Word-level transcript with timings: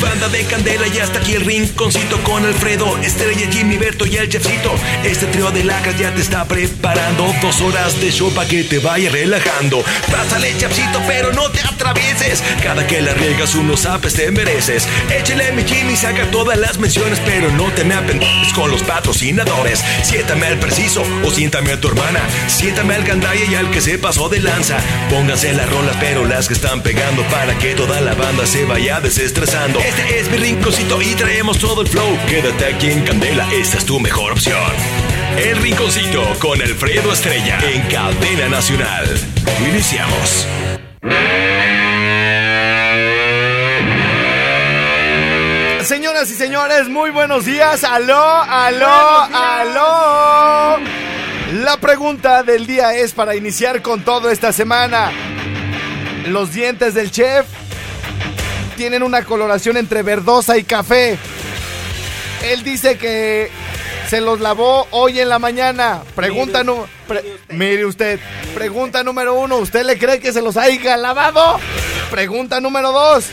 Banda 0.00 0.30
de 0.30 0.44
Candela 0.44 0.86
y 0.88 0.98
hasta 0.98 1.18
aquí 1.18 1.34
el 1.34 1.44
Rinconcito 1.44 2.18
con 2.22 2.46
Alfredo, 2.46 2.96
Estrella, 2.98 3.46
Jimmy, 3.52 3.76
Berto 3.76 4.06
y 4.06 4.16
el 4.16 4.30
Chefcito. 4.30 4.72
Este 5.04 5.26
trío 5.26 5.50
de 5.50 5.64
lacras 5.64 5.98
ya 5.98 6.14
te 6.14 6.22
está 6.22 6.46
preparando 6.46 7.30
dos 7.42 7.60
horas 7.60 8.00
de 8.00 8.10
show 8.10 8.32
para 8.32 8.48
que 8.48 8.64
te 8.64 8.78
vaya 8.78 9.10
relajando. 9.10 9.84
Pásale, 10.10 10.56
Chefcito, 10.56 11.02
pero 11.06 11.34
no 11.34 11.50
te 11.50 11.60
atravieses. 11.60 12.42
Cada 12.62 12.86
que 12.86 12.93
la 13.00 13.14
riegas 13.14 13.54
unos 13.54 13.86
apes 13.86 14.14
te 14.14 14.30
mereces. 14.30 14.88
Échale 15.10 15.52
mi 15.52 15.64
Jimmy, 15.64 15.96
saca 15.96 16.30
todas 16.30 16.58
las 16.58 16.78
menciones, 16.78 17.20
pero 17.24 17.50
no 17.52 17.70
te 17.72 17.84
me 17.84 17.94
apendes 17.94 18.52
con 18.54 18.70
los 18.70 18.82
patrocinadores. 18.82 19.82
Siéntame 20.02 20.46
al 20.46 20.58
preciso 20.58 21.02
o 21.24 21.30
siéntame 21.30 21.72
a 21.72 21.80
tu 21.80 21.88
hermana. 21.88 22.20
Siéntame 22.46 22.94
al 22.94 23.04
gandaya 23.04 23.44
y 23.44 23.54
al 23.54 23.70
que 23.70 23.80
se 23.80 23.98
pasó 23.98 24.28
de 24.28 24.40
lanza. 24.40 24.78
Pónganse 25.10 25.52
las 25.52 25.68
rolas, 25.70 25.96
pero 26.00 26.24
las 26.24 26.48
que 26.48 26.54
están 26.54 26.82
pegando 26.82 27.22
para 27.24 27.56
que 27.58 27.74
toda 27.74 28.00
la 28.00 28.14
banda 28.14 28.46
se 28.46 28.64
vaya 28.64 29.00
desestresando. 29.00 29.80
Este 29.80 30.20
es 30.20 30.30
mi 30.30 30.36
rinconcito 30.36 31.00
y 31.02 31.14
traemos 31.14 31.58
todo 31.58 31.82
el 31.82 31.88
flow. 31.88 32.18
Quédate 32.28 32.66
aquí 32.66 32.90
en 32.90 33.02
Candela, 33.02 33.48
esta 33.52 33.78
es 33.78 33.84
tu 33.84 34.00
mejor 34.00 34.32
opción. 34.32 34.72
El 35.36 35.56
Rinconcito 35.56 36.22
con 36.38 36.62
Alfredo 36.62 37.12
Estrella 37.12 37.58
en 37.72 37.82
Cadena 37.88 38.48
Nacional. 38.48 39.04
Iniciamos. 39.68 40.46
Señoras 46.24 46.30
y 46.30 46.46
señores, 46.46 46.88
muy 46.88 47.10
buenos 47.10 47.44
días. 47.44 47.84
Aló, 47.84 48.16
aló, 48.18 48.88
aló. 49.34 50.78
La 51.52 51.76
pregunta 51.78 52.42
del 52.42 52.66
día 52.66 52.94
es 52.94 53.12
para 53.12 53.36
iniciar 53.36 53.82
con 53.82 54.02
todo 54.04 54.30
esta 54.30 54.50
semana. 54.50 55.12
Los 56.28 56.54
dientes 56.54 56.94
del 56.94 57.10
chef 57.10 57.44
tienen 58.74 59.02
una 59.02 59.22
coloración 59.22 59.76
entre 59.76 60.02
verdosa 60.02 60.56
y 60.56 60.64
café. 60.64 61.18
Él 62.42 62.62
dice 62.62 62.96
que 62.96 63.50
se 64.08 64.22
los 64.22 64.40
lavó 64.40 64.86
hoy 64.92 65.20
en 65.20 65.28
la 65.28 65.38
mañana. 65.38 66.04
Pregunta 66.14 66.64
número... 66.64 66.88
mire 67.50 67.84
usted. 67.84 68.18
Pregunta 68.54 69.02
número 69.04 69.34
uno. 69.34 69.58
¿Usted 69.58 69.84
le 69.84 69.98
cree 69.98 70.20
que 70.20 70.32
se 70.32 70.40
los 70.40 70.56
haya 70.56 70.96
lavado? 70.96 71.60
Pregunta 72.10 72.60
número 72.60 72.92
dos. 72.92 73.26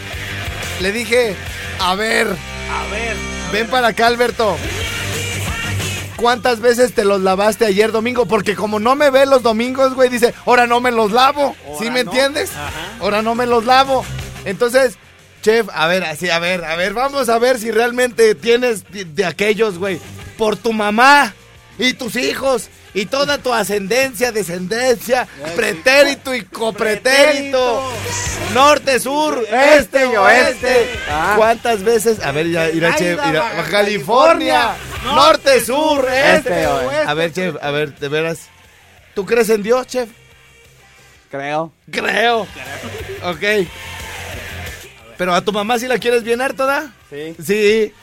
Le 0.81 0.92
dije, 0.92 1.38
a 1.80 1.95
ver. 1.95 2.50
A 2.72 2.88
ver. 2.91 3.16
Ven 3.52 3.67
para 3.67 3.89
acá, 3.89 4.08
Alberto. 4.08 4.58
¿Cuántas 6.16 6.59
veces 6.59 6.94
te 6.94 7.03
los 7.03 7.22
lavaste 7.22 7.66
ayer 7.66 7.91
domingo? 7.91 8.27
Porque 8.27 8.55
como 8.55 8.80
no 8.80 8.95
me 8.95 9.09
ve 9.09 9.25
los 9.25 9.41
domingos, 9.41 9.95
güey, 9.95 10.09
dice, 10.09 10.33
ahora 10.45 10.67
no 10.67 10.80
me 10.80 10.92
los 10.92 11.11
lavo. 11.11 11.55
¿Sí 11.80 11.86
me 11.89 12.03
no. 12.03 12.11
entiendes? 12.11 12.52
Ajá. 12.52 12.97
Ahora 12.99 13.22
no 13.23 13.33
me 13.33 13.47
los 13.47 13.66
lavo. 13.66 14.05
Entonces, 14.45 14.97
chef, 15.42 15.67
a 15.73 15.88
ver, 15.88 16.03
así, 16.03 16.30
a 16.30 16.38
ver, 16.38 16.64
a 16.64 16.75
ver, 16.75 16.94
vamos 16.94 17.27
a 17.30 17.39
ver 17.39 17.58
si 17.59 17.72
realmente 17.72 18.36
tienes 18.36 18.83
de, 18.92 19.05
de 19.05 19.25
aquellos, 19.25 19.80
güey. 19.80 19.99
Por 20.38 20.55
tu 20.55 20.73
mamá 20.73 21.33
y 21.80 21.94
tus 21.94 22.16
hijos 22.16 22.69
y 22.94 23.06
toda 23.06 23.38
tu 23.38 23.54
ascendencia, 23.54 24.32
descendencia, 24.32 25.27
pretérito 25.55 26.33
y 26.36 26.43
copretérito. 26.43 27.92
Norte, 28.54 28.99
sur, 28.99 29.45
este 29.49 30.08
y 30.08 30.15
oeste. 30.15 30.89
Ah. 31.10 31.36
¿Cuántas 31.38 31.83
veces? 31.83 32.20
A 32.21 32.32
ver, 32.32 32.49
ya, 32.49 32.70
irá, 32.70 32.95
chef, 32.95 33.20
irá, 33.30 33.65
California. 33.70 34.76
Norte, 35.05 35.64
sur, 35.64 36.05
este. 36.05 36.36
Este, 36.36 36.67
oeste. 36.67 37.08
A 37.08 37.14
ver, 37.14 37.32
chef, 37.33 37.55
a 37.61 37.71
ver, 37.71 37.98
de 37.98 38.08
veras. 38.10 38.49
¿Tú 39.15 39.26
crees 39.26 39.49
en 39.49 39.64
Dios, 39.64 39.88
chef? 39.88 40.10
Creo. 41.30 41.71
Creo. 41.89 42.42
Ok. 43.23 43.67
Pero 45.17 45.33
a 45.33 45.42
tu 45.42 45.54
mamá 45.54 45.80
si 45.80 45.88
la 45.88 45.98
quieres 45.98 46.23
bien 46.23 46.42
harta, 46.42 46.92
Sí. 47.10 47.36
Sí. 47.42 47.94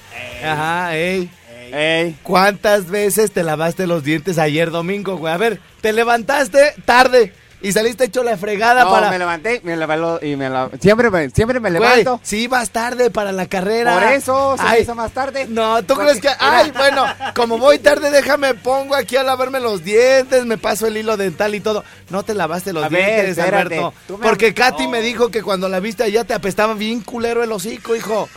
Ajá, 0.43 0.97
ey. 0.97 1.29
Ey. 1.73 2.17
¿Cuántas 2.23 2.87
veces 2.89 3.33
te 3.33 3.43
lavaste 3.43 3.87
los 3.87 4.03
dientes 4.05 4.39
ayer 4.39 4.71
domingo, 4.71 5.17
güey? 5.17 5.33
A 5.33 5.37
ver, 5.37 5.61
te 5.81 5.93
levantaste 5.93 6.75
tarde 6.85 7.33
y 7.61 7.73
saliste 7.73 8.05
hecho 8.05 8.23
la 8.23 8.37
fregada 8.37 8.85
No, 8.85 8.91
para... 8.93 9.11
me 9.11 9.19
levanté, 9.19 9.61
me 9.65 9.77
levanto 9.77 10.21
y 10.25 10.37
me 10.37 10.49
la... 10.49 10.71
Siempre 10.81 11.11
me, 11.11 11.29
siempre 11.31 11.59
me 11.59 11.71
Güey, 11.71 11.81
levanto. 11.83 12.21
sí 12.23 12.47
vas 12.47 12.71
tarde 12.71 13.11
para 13.11 13.33
la 13.33 13.47
carrera. 13.47 13.95
Por 13.95 14.03
eso 14.05 14.57
se 14.57 14.63
me 14.63 14.69
Ay, 14.69 14.83
hizo 14.83 14.95
más 14.95 15.11
tarde. 15.11 15.47
No, 15.49 15.81
¿tú 15.83 15.95
Porque- 15.95 16.05
crees 16.05 16.21
que.? 16.21 16.29
Ay, 16.39 16.71
bueno, 16.71 17.05
como 17.35 17.59
voy 17.59 17.81
tarde, 17.81 18.13
déjame, 18.13 18.55
pongo 18.55 18.95
aquí 18.95 19.17
a 19.17 19.25
lavarme 19.25 19.59
los 19.59 19.83
dientes, 19.83 20.47
me 20.47 20.57
paso 20.57 20.87
el 20.87 20.97
hilo 20.99 21.17
dental 21.17 21.53
y 21.55 21.61
todo. 21.61 21.83
No 22.11 22.23
te 22.23 22.33
lavaste 22.35 22.73
los 22.73 22.85
A 22.85 22.89
dientes. 22.91 23.37
Alberto. 23.41 23.93
Me- 24.09 24.17
Porque 24.19 24.55
Katy 24.55 24.87
me 24.87 25.01
dijo 25.03 25.31
que 25.33 25.43
cuando 25.43 25.69
la 25.69 25.81
viste 25.81 26.05
allá 26.05 26.23
te 26.23 26.35
apestaba 26.35 26.75
bien 26.75 27.01
culero 27.01 27.43
el 27.43 27.51
hocico, 27.51 27.97
hijo. 27.97 28.29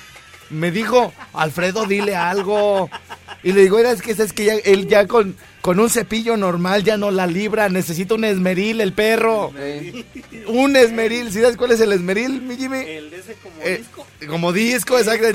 Me 0.49 0.69
dijo, 0.71 1.13
Alfredo, 1.33 1.85
dile 1.85 2.15
algo. 2.15 2.89
Y 3.43 3.53
le 3.53 3.61
digo, 3.61 3.79
era, 3.79 3.91
es 3.91 4.01
que 4.01 4.11
es 4.11 4.33
que 4.33 4.45
ya, 4.45 4.53
él 4.55 4.87
ya 4.87 5.07
con, 5.07 5.35
con 5.61 5.79
un 5.79 5.89
cepillo 5.89 6.37
normal 6.37 6.83
ya 6.83 6.95
no 6.97 7.09
la 7.09 7.25
libra, 7.25 7.69
necesita 7.69 8.13
un 8.13 8.23
esmeril, 8.23 8.81
el 8.81 8.93
perro. 8.93 9.51
Ey. 9.57 10.05
Un 10.47 10.75
esmeril, 10.75 11.31
¿sí 11.31 11.41
sabes 11.41 11.57
cuál 11.57 11.71
es 11.71 11.81
el 11.81 11.91
esmeril, 11.91 12.41
mi 12.41 12.55
Jimmy? 12.55 12.77
El 12.79 13.09
de 13.09 13.17
ese 13.17 13.33
como 13.41 13.55
Eh, 13.63 13.77
disco. 13.79 14.07
como 14.27 14.53
disco, 14.53 14.97
exacto. 14.99 15.27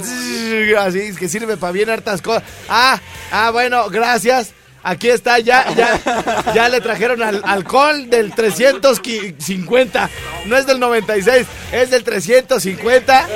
Así 0.78 0.98
es 1.00 1.16
que 1.16 1.28
sirve 1.28 1.56
para 1.56 1.72
bien 1.72 1.90
hartas 1.90 2.22
cosas. 2.22 2.44
Ah, 2.68 3.00
ah, 3.32 3.50
bueno, 3.50 3.88
gracias. 3.90 4.52
Aquí 4.84 5.08
está, 5.08 5.40
ya, 5.40 5.66
ya, 5.74 6.52
ya 6.54 6.68
le 6.68 6.80
trajeron 6.80 7.20
al, 7.20 7.42
alcohol 7.44 8.08
del 8.08 8.32
350. 8.32 10.10
No 10.46 10.56
es 10.56 10.64
del 10.66 10.78
96, 10.78 11.44
es 11.72 11.90
del 11.90 12.04
350 12.04 13.28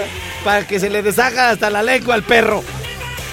para 0.44 0.64
que 0.66 0.78
se 0.78 0.88
le 0.90 1.02
deshaga 1.02 1.50
hasta 1.50 1.68
la 1.70 1.82
lengua 1.82 2.14
al 2.14 2.22
perro. 2.22 2.62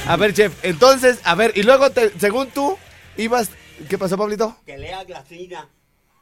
A 0.08 0.16
ver, 0.16 0.34
chef, 0.34 0.54
entonces, 0.64 1.20
a 1.24 1.36
ver, 1.36 1.52
y 1.56 1.64
luego, 1.64 1.90
te- 1.92 2.12
según 2.20 2.50
tú, 2.50 2.78
ibas... 3.18 3.50
¿Qué 3.90 3.98
pasó, 3.98 4.18
Pablito? 4.18 4.56
Que 4.66 4.78
lea 4.78 5.04
Glacina. 5.04 5.68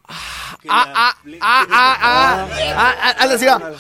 Ah, 0.08 0.58
ah, 0.70 0.86
ah, 0.96 1.16
ah, 1.42 1.66
ah, 1.72 1.98
ah, 2.02 3.16
ah, 3.18 3.50
ah. 3.50 3.72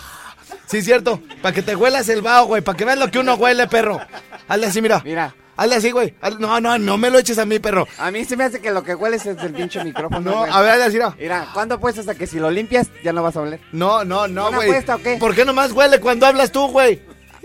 Sí, 0.67 0.81
cierto. 0.81 1.21
Para 1.41 1.53
que 1.53 1.61
te 1.61 1.75
huelas 1.75 2.07
el 2.09 2.21
vaho, 2.21 2.45
güey. 2.47 2.61
Para 2.61 2.77
que 2.77 2.85
veas 2.85 2.97
lo 2.97 3.11
que 3.11 3.19
uno 3.19 3.35
huele, 3.35 3.67
perro. 3.67 3.99
Hazle 4.47 4.67
así, 4.67 4.81
mira. 4.81 5.01
Mira. 5.03 5.35
Hazle 5.57 5.75
así, 5.75 5.91
güey. 5.91 6.15
No, 6.39 6.59
no, 6.59 6.77
no 6.77 6.97
me 6.97 7.09
lo 7.09 7.19
eches 7.19 7.37
a 7.37 7.45
mí, 7.45 7.59
perro. 7.59 7.87
A 7.97 8.11
mí 8.11 8.25
se 8.25 8.35
me 8.37 8.43
hace 8.45 8.61
que 8.61 8.71
lo 8.71 8.83
que 8.83 8.95
hueles 8.95 9.25
es 9.25 9.37
el 9.43 9.53
pinche 9.53 9.83
micrófono. 9.83 10.19
No, 10.21 10.37
güey. 10.39 10.51
a 10.51 10.61
ver, 10.61 10.71
hazle 10.71 10.83
así, 10.85 10.93
mira. 10.93 11.15
Mira, 11.19 11.47
¿cuándo 11.53 11.75
apuestas 11.75 12.07
a 12.07 12.15
que 12.15 12.27
si 12.27 12.39
lo 12.39 12.49
limpias 12.49 12.87
ya 13.03 13.11
no 13.13 13.21
vas 13.23 13.35
a 13.35 13.41
oler? 13.41 13.59
No, 13.71 14.03
no, 14.05 14.27
no, 14.27 14.47
¿Una 14.49 14.57
güey. 14.57 14.69
apuesta 14.69 14.95
o 14.95 14.99
qué? 14.99 15.17
¿Por 15.17 15.35
qué 15.35 15.45
nomás 15.45 15.71
huele 15.71 15.99
cuando 15.99 16.25
hablas 16.25 16.51
tú, 16.51 16.67
güey? 16.67 17.01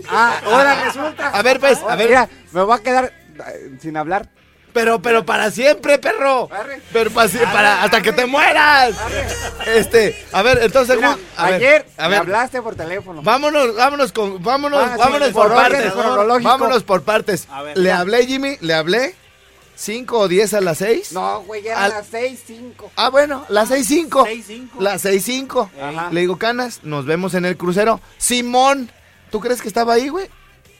Ah, 0.09 0.39
ahora 0.45 0.83
resulta. 0.85 1.29
A 1.29 1.41
ver, 1.41 1.59
pues, 1.59 1.79
a 1.87 1.95
ver. 1.95 2.07
Mira, 2.09 2.29
me 2.51 2.61
voy 2.63 2.77
a 2.77 2.81
quedar 2.83 3.13
eh, 3.47 3.77
sin 3.81 3.97
hablar. 3.97 4.27
Pero, 4.73 5.01
pero 5.01 5.25
para 5.25 5.51
siempre, 5.51 5.99
perro. 5.99 6.47
Arre. 6.49 6.81
Pero 6.93 7.11
para, 7.11 7.83
hasta 7.83 8.01
que 8.01 8.13
te 8.13 8.25
mueras. 8.25 8.95
Este, 9.67 10.25
a 10.31 10.41
ver, 10.41 10.59
entonces, 10.61 10.95
Mira, 10.95 11.17
a 11.35 11.45
ver, 11.47 11.53
ayer 11.55 11.85
a 11.97 12.07
me 12.07 12.15
hablaste 12.15 12.61
por 12.61 12.75
teléfono. 12.75 13.21
Vámonos, 13.21 13.75
vámonos 13.75 14.13
con, 14.13 14.41
vámonos, 14.41 14.81
Ah, 14.81 14.91
sí, 14.93 14.99
vámonos 14.99 15.29
por 15.31 15.47
por, 15.47 15.55
partes. 15.57 15.91
cronológico. 15.91 16.49
Vámonos 16.49 16.83
por 16.83 17.03
partes. 17.03 17.47
A 17.51 17.63
ver, 17.63 17.77
le 17.77 17.89
ya. 17.89 17.99
hablé, 17.99 18.25
Jimmy, 18.25 18.57
le 18.61 18.73
hablé. 18.73 19.15
¿Cinco 19.75 20.19
o 20.19 20.27
diez 20.29 20.53
a 20.53 20.61
las 20.61 20.77
seis? 20.77 21.11
No, 21.11 21.41
güey, 21.41 21.63
ya 21.63 21.71
eran 21.71 21.83
Al- 21.83 21.89
las 21.91 22.07
seis, 22.07 22.41
cinco. 22.45 22.91
Ah, 22.95 23.09
bueno, 23.09 23.43
las 23.49 23.67
seis 23.67 23.87
cinco. 23.87 24.23
Seis, 24.25 24.45
cinco. 24.47 24.77
Las 24.79 25.01
seis 25.01 25.23
cinco. 25.25 25.69
Ajá. 25.81 26.09
Le 26.11 26.21
digo, 26.21 26.37
Canas, 26.37 26.79
nos 26.83 27.05
vemos 27.05 27.33
en 27.33 27.43
el 27.45 27.57
crucero. 27.57 27.99
Simón, 28.17 28.91
¿tú 29.31 29.39
crees 29.39 29.61
que 29.61 29.67
estaba 29.67 29.93
ahí, 29.93 30.09
güey? 30.09 30.27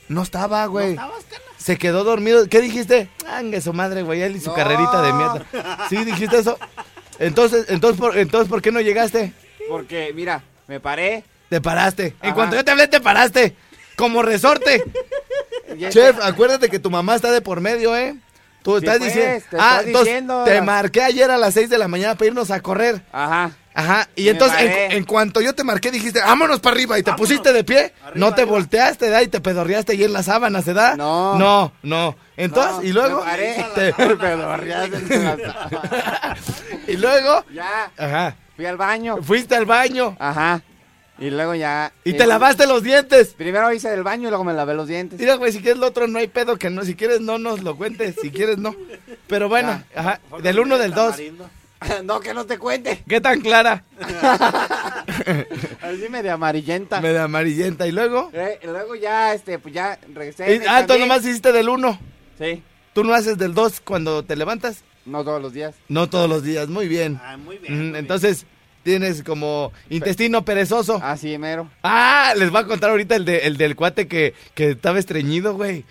No 0.08 0.22
estaba, 0.22 0.64
güey. 0.66 0.90
¿Estabas, 0.90 1.24
Canas? 1.24 1.42
Se 1.56 1.78
quedó 1.78 2.04
dormido. 2.04 2.46
¿Qué 2.48 2.60
dijiste? 2.60 3.08
Anga 3.26 3.60
su 3.60 3.72
madre, 3.72 4.02
güey, 4.02 4.20
él 4.22 4.36
y 4.36 4.40
su 4.40 4.50
No. 4.50 4.54
carrerita 4.54 5.00
de 5.02 5.12
mierda. 5.12 5.46
¿Sí 5.88 6.04
dijiste 6.04 6.38
eso? 6.38 6.58
Entonces, 7.18 7.66
entonces, 7.68 8.00
¿por, 8.00 8.16
entonces, 8.18 8.48
¿por 8.48 8.60
qué 8.62 8.72
no 8.72 8.80
llegaste? 8.80 9.32
Porque, 9.68 10.12
mira, 10.14 10.42
me 10.66 10.80
paré. 10.80 11.24
Te 11.48 11.60
paraste. 11.60 12.14
En 12.22 12.34
cuanto 12.34 12.56
yo 12.56 12.64
te 12.64 12.70
hablé, 12.70 12.88
te 12.88 13.00
paraste. 13.00 13.54
Como 13.96 14.22
resorte. 14.22 14.82
Chef, 15.90 16.18
acuérdate 16.22 16.68
que 16.68 16.78
tu 16.78 16.90
mamá 16.90 17.14
está 17.14 17.30
de 17.30 17.40
por 17.40 17.60
medio, 17.60 17.96
¿eh? 17.96 18.16
Tú 18.62 18.72
Sí, 18.78 18.84
estás 18.86 18.98
pues, 18.98 19.14
diciendo. 19.14 19.44
te 19.50 19.56
ah, 19.58 19.70
estoy 19.76 19.86
entonces 19.88 20.06
diciendo. 20.14 20.44
te 20.44 20.62
marqué 20.62 21.02
ayer 21.02 21.30
a 21.30 21.36
las 21.36 21.54
6 21.54 21.68
de 21.70 21.78
la 21.78 21.88
mañana 21.88 22.14
para 22.14 22.26
irnos 22.28 22.50
a 22.50 22.60
correr. 22.60 23.02
Ajá. 23.12 23.52
Ajá. 23.74 24.08
Y 24.16 24.28
entonces, 24.28 24.58
en, 24.90 25.04
cuanto 25.04 25.40
yo 25.40 25.54
te 25.54 25.64
marqué, 25.64 25.90
dijiste, 25.90 26.20
vámonos 26.20 26.60
para 26.60 26.74
arriba. 26.74 26.98
Y 26.98 27.02
te 27.02 27.12
pusiste 27.14 27.52
de 27.52 27.64
pie. 27.64 27.92
no 28.14 28.34
te 28.34 28.44
volteaste, 28.44 29.08
¿da? 29.08 29.22
Y 29.22 29.28
te 29.28 29.40
pedorreaste 29.40 29.92
ahí 29.92 30.04
en 30.04 30.12
la 30.12 30.22
sábana, 30.22 30.62
¿se 30.62 30.74
da? 30.74 30.96
No. 30.96 31.38
No, 31.38 31.72
no. 31.82 32.16
Entonces, 32.36 32.76
No, 32.76 32.82
y 32.82 32.92
luego. 32.92 33.24
te- 33.74 33.92
Pedorreaste 34.16 35.14
en 35.14 35.24
la 35.24 35.36
sábana. 35.36 36.36
y 36.86 36.96
luego. 36.96 37.44
ya. 37.52 37.90
Ajá. 37.96 38.36
Fui 38.56 38.66
al 38.66 38.76
baño. 38.76 39.16
Fuiste 39.22 39.54
al 39.56 39.64
baño. 39.66 40.16
Ajá. 40.18 40.62
Y 41.18 41.30
luego 41.30 41.54
ya. 41.54 41.92
Y 42.04 42.10
eh, 42.10 42.14
te 42.14 42.26
lavaste 42.26 42.66
los 42.66 42.82
dientes. 42.82 43.34
Primero 43.34 43.72
hice 43.72 43.92
el 43.94 44.02
baño 44.02 44.26
y 44.26 44.30
luego 44.30 44.44
me 44.44 44.54
lavé 44.54 44.74
los 44.74 44.88
dientes. 44.88 45.20
Mira, 45.20 45.34
güey, 45.36 45.52
si 45.52 45.60
quieres 45.60 45.78
lo 45.78 45.86
otro, 45.86 46.08
no 46.08 46.18
hay 46.18 46.26
pedo 46.26 46.56
que 46.56 46.68
no. 46.68 46.84
Si 46.84 46.94
quieres, 46.96 47.20
no 47.20 47.38
nos 47.38 47.62
lo 47.62 47.76
cuentes. 47.76 48.16
Si 48.20 48.30
quieres, 48.30 48.58
no. 48.58 48.74
Pero 49.28 49.48
bueno, 49.48 49.82
ajá. 49.94 50.20
Del 50.42 50.58
uno, 50.58 50.78
del 50.78 50.92
dos. 50.94 51.14
no, 52.04 52.20
que 52.20 52.34
no 52.34 52.46
te 52.46 52.58
cuente. 52.58 53.02
¿Qué 53.08 53.20
tan 53.20 53.40
clara? 53.40 53.84
Así 55.82 56.08
medio 56.10 56.32
amarillenta. 56.34 57.00
Me 57.00 57.12
da 57.12 57.24
amarillenta. 57.24 57.86
Y 57.86 57.92
luego. 57.92 58.30
Eh, 58.32 58.58
y 58.62 58.66
luego 58.66 58.94
ya, 58.94 59.34
este, 59.34 59.58
pues 59.58 59.74
ya 59.74 59.98
regresé. 60.14 60.56
Y- 60.56 60.60
ah, 60.68 60.86
tú 60.86 60.98
nomás 60.98 61.24
hiciste 61.24 61.52
del 61.52 61.68
uno. 61.68 61.98
Sí. 62.38 62.62
Tú 62.92 63.04
no 63.04 63.14
haces 63.14 63.38
del 63.38 63.54
dos 63.54 63.80
cuando 63.80 64.22
te 64.24 64.36
levantas. 64.36 64.84
No 65.04 65.24
todos 65.24 65.42
los 65.42 65.52
días. 65.52 65.74
No 65.88 66.08
todos 66.08 66.28
los 66.28 66.42
días. 66.42 66.68
Muy 66.68 66.88
bien. 66.88 67.18
Ah, 67.22 67.36
muy 67.36 67.58
bien. 67.58 67.72
Mm, 67.74 67.76
muy 67.76 67.84
bien. 67.90 67.96
Entonces, 67.96 68.46
tienes 68.82 69.22
como 69.22 69.72
intestino 69.90 70.44
perezoso. 70.44 71.00
Así 71.02 71.36
mero. 71.38 71.68
Ah, 71.82 72.34
les 72.36 72.50
voy 72.50 72.60
a 72.62 72.66
contar 72.66 72.90
ahorita 72.90 73.16
el, 73.16 73.24
de, 73.24 73.38
el 73.38 73.56
del 73.56 73.76
cuate 73.76 74.06
que, 74.08 74.34
que 74.54 74.70
estaba 74.70 74.98
estreñido, 74.98 75.54
güey. 75.54 75.84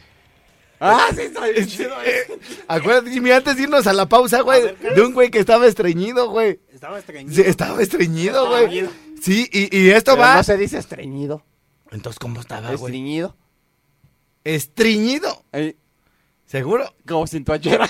Ah, 0.83 1.09
sí, 1.15 1.21
está 1.21 1.45
bien 1.47 1.67
chido. 1.67 1.91
eh, 2.03 2.39
Acuérdate, 2.67 3.11
Jimmy, 3.11 3.29
antes 3.31 3.55
de 3.55 3.63
irnos 3.63 3.85
a 3.85 3.93
la 3.93 4.09
pausa, 4.09 4.41
güey, 4.41 4.63
ver, 4.63 4.75
¿qué 4.75 4.89
de 4.95 5.01
un 5.03 5.13
güey 5.13 5.29
que 5.29 5.37
estaba 5.39 5.67
estreñido, 5.67 6.29
güey. 6.31 6.59
Estaba 6.73 6.97
estreñido. 6.97 7.35
Sí, 7.35 7.41
estaba 7.47 7.81
estreñido, 7.83 8.47
güey. 8.49 8.63
Estreñido. 8.63 8.91
Sí, 9.21 9.47
y, 9.53 9.77
y 9.77 9.89
esto 9.91 10.13
Pero 10.13 10.21
va. 10.23 10.35
No 10.37 10.43
se 10.43 10.57
dice 10.57 10.79
estreñido. 10.79 11.43
Entonces, 11.91 12.17
¿cómo 12.17 12.41
estaba, 12.41 12.73
es 12.73 12.79
güey? 12.79 12.91
estreñido. 12.93 13.37
Estreñido. 14.43 15.43
Eh, 15.53 15.75
¿Seguro? 16.45 16.93
como 17.07 17.27
sin 17.27 17.45
tu 17.45 17.53
achera. 17.53 17.87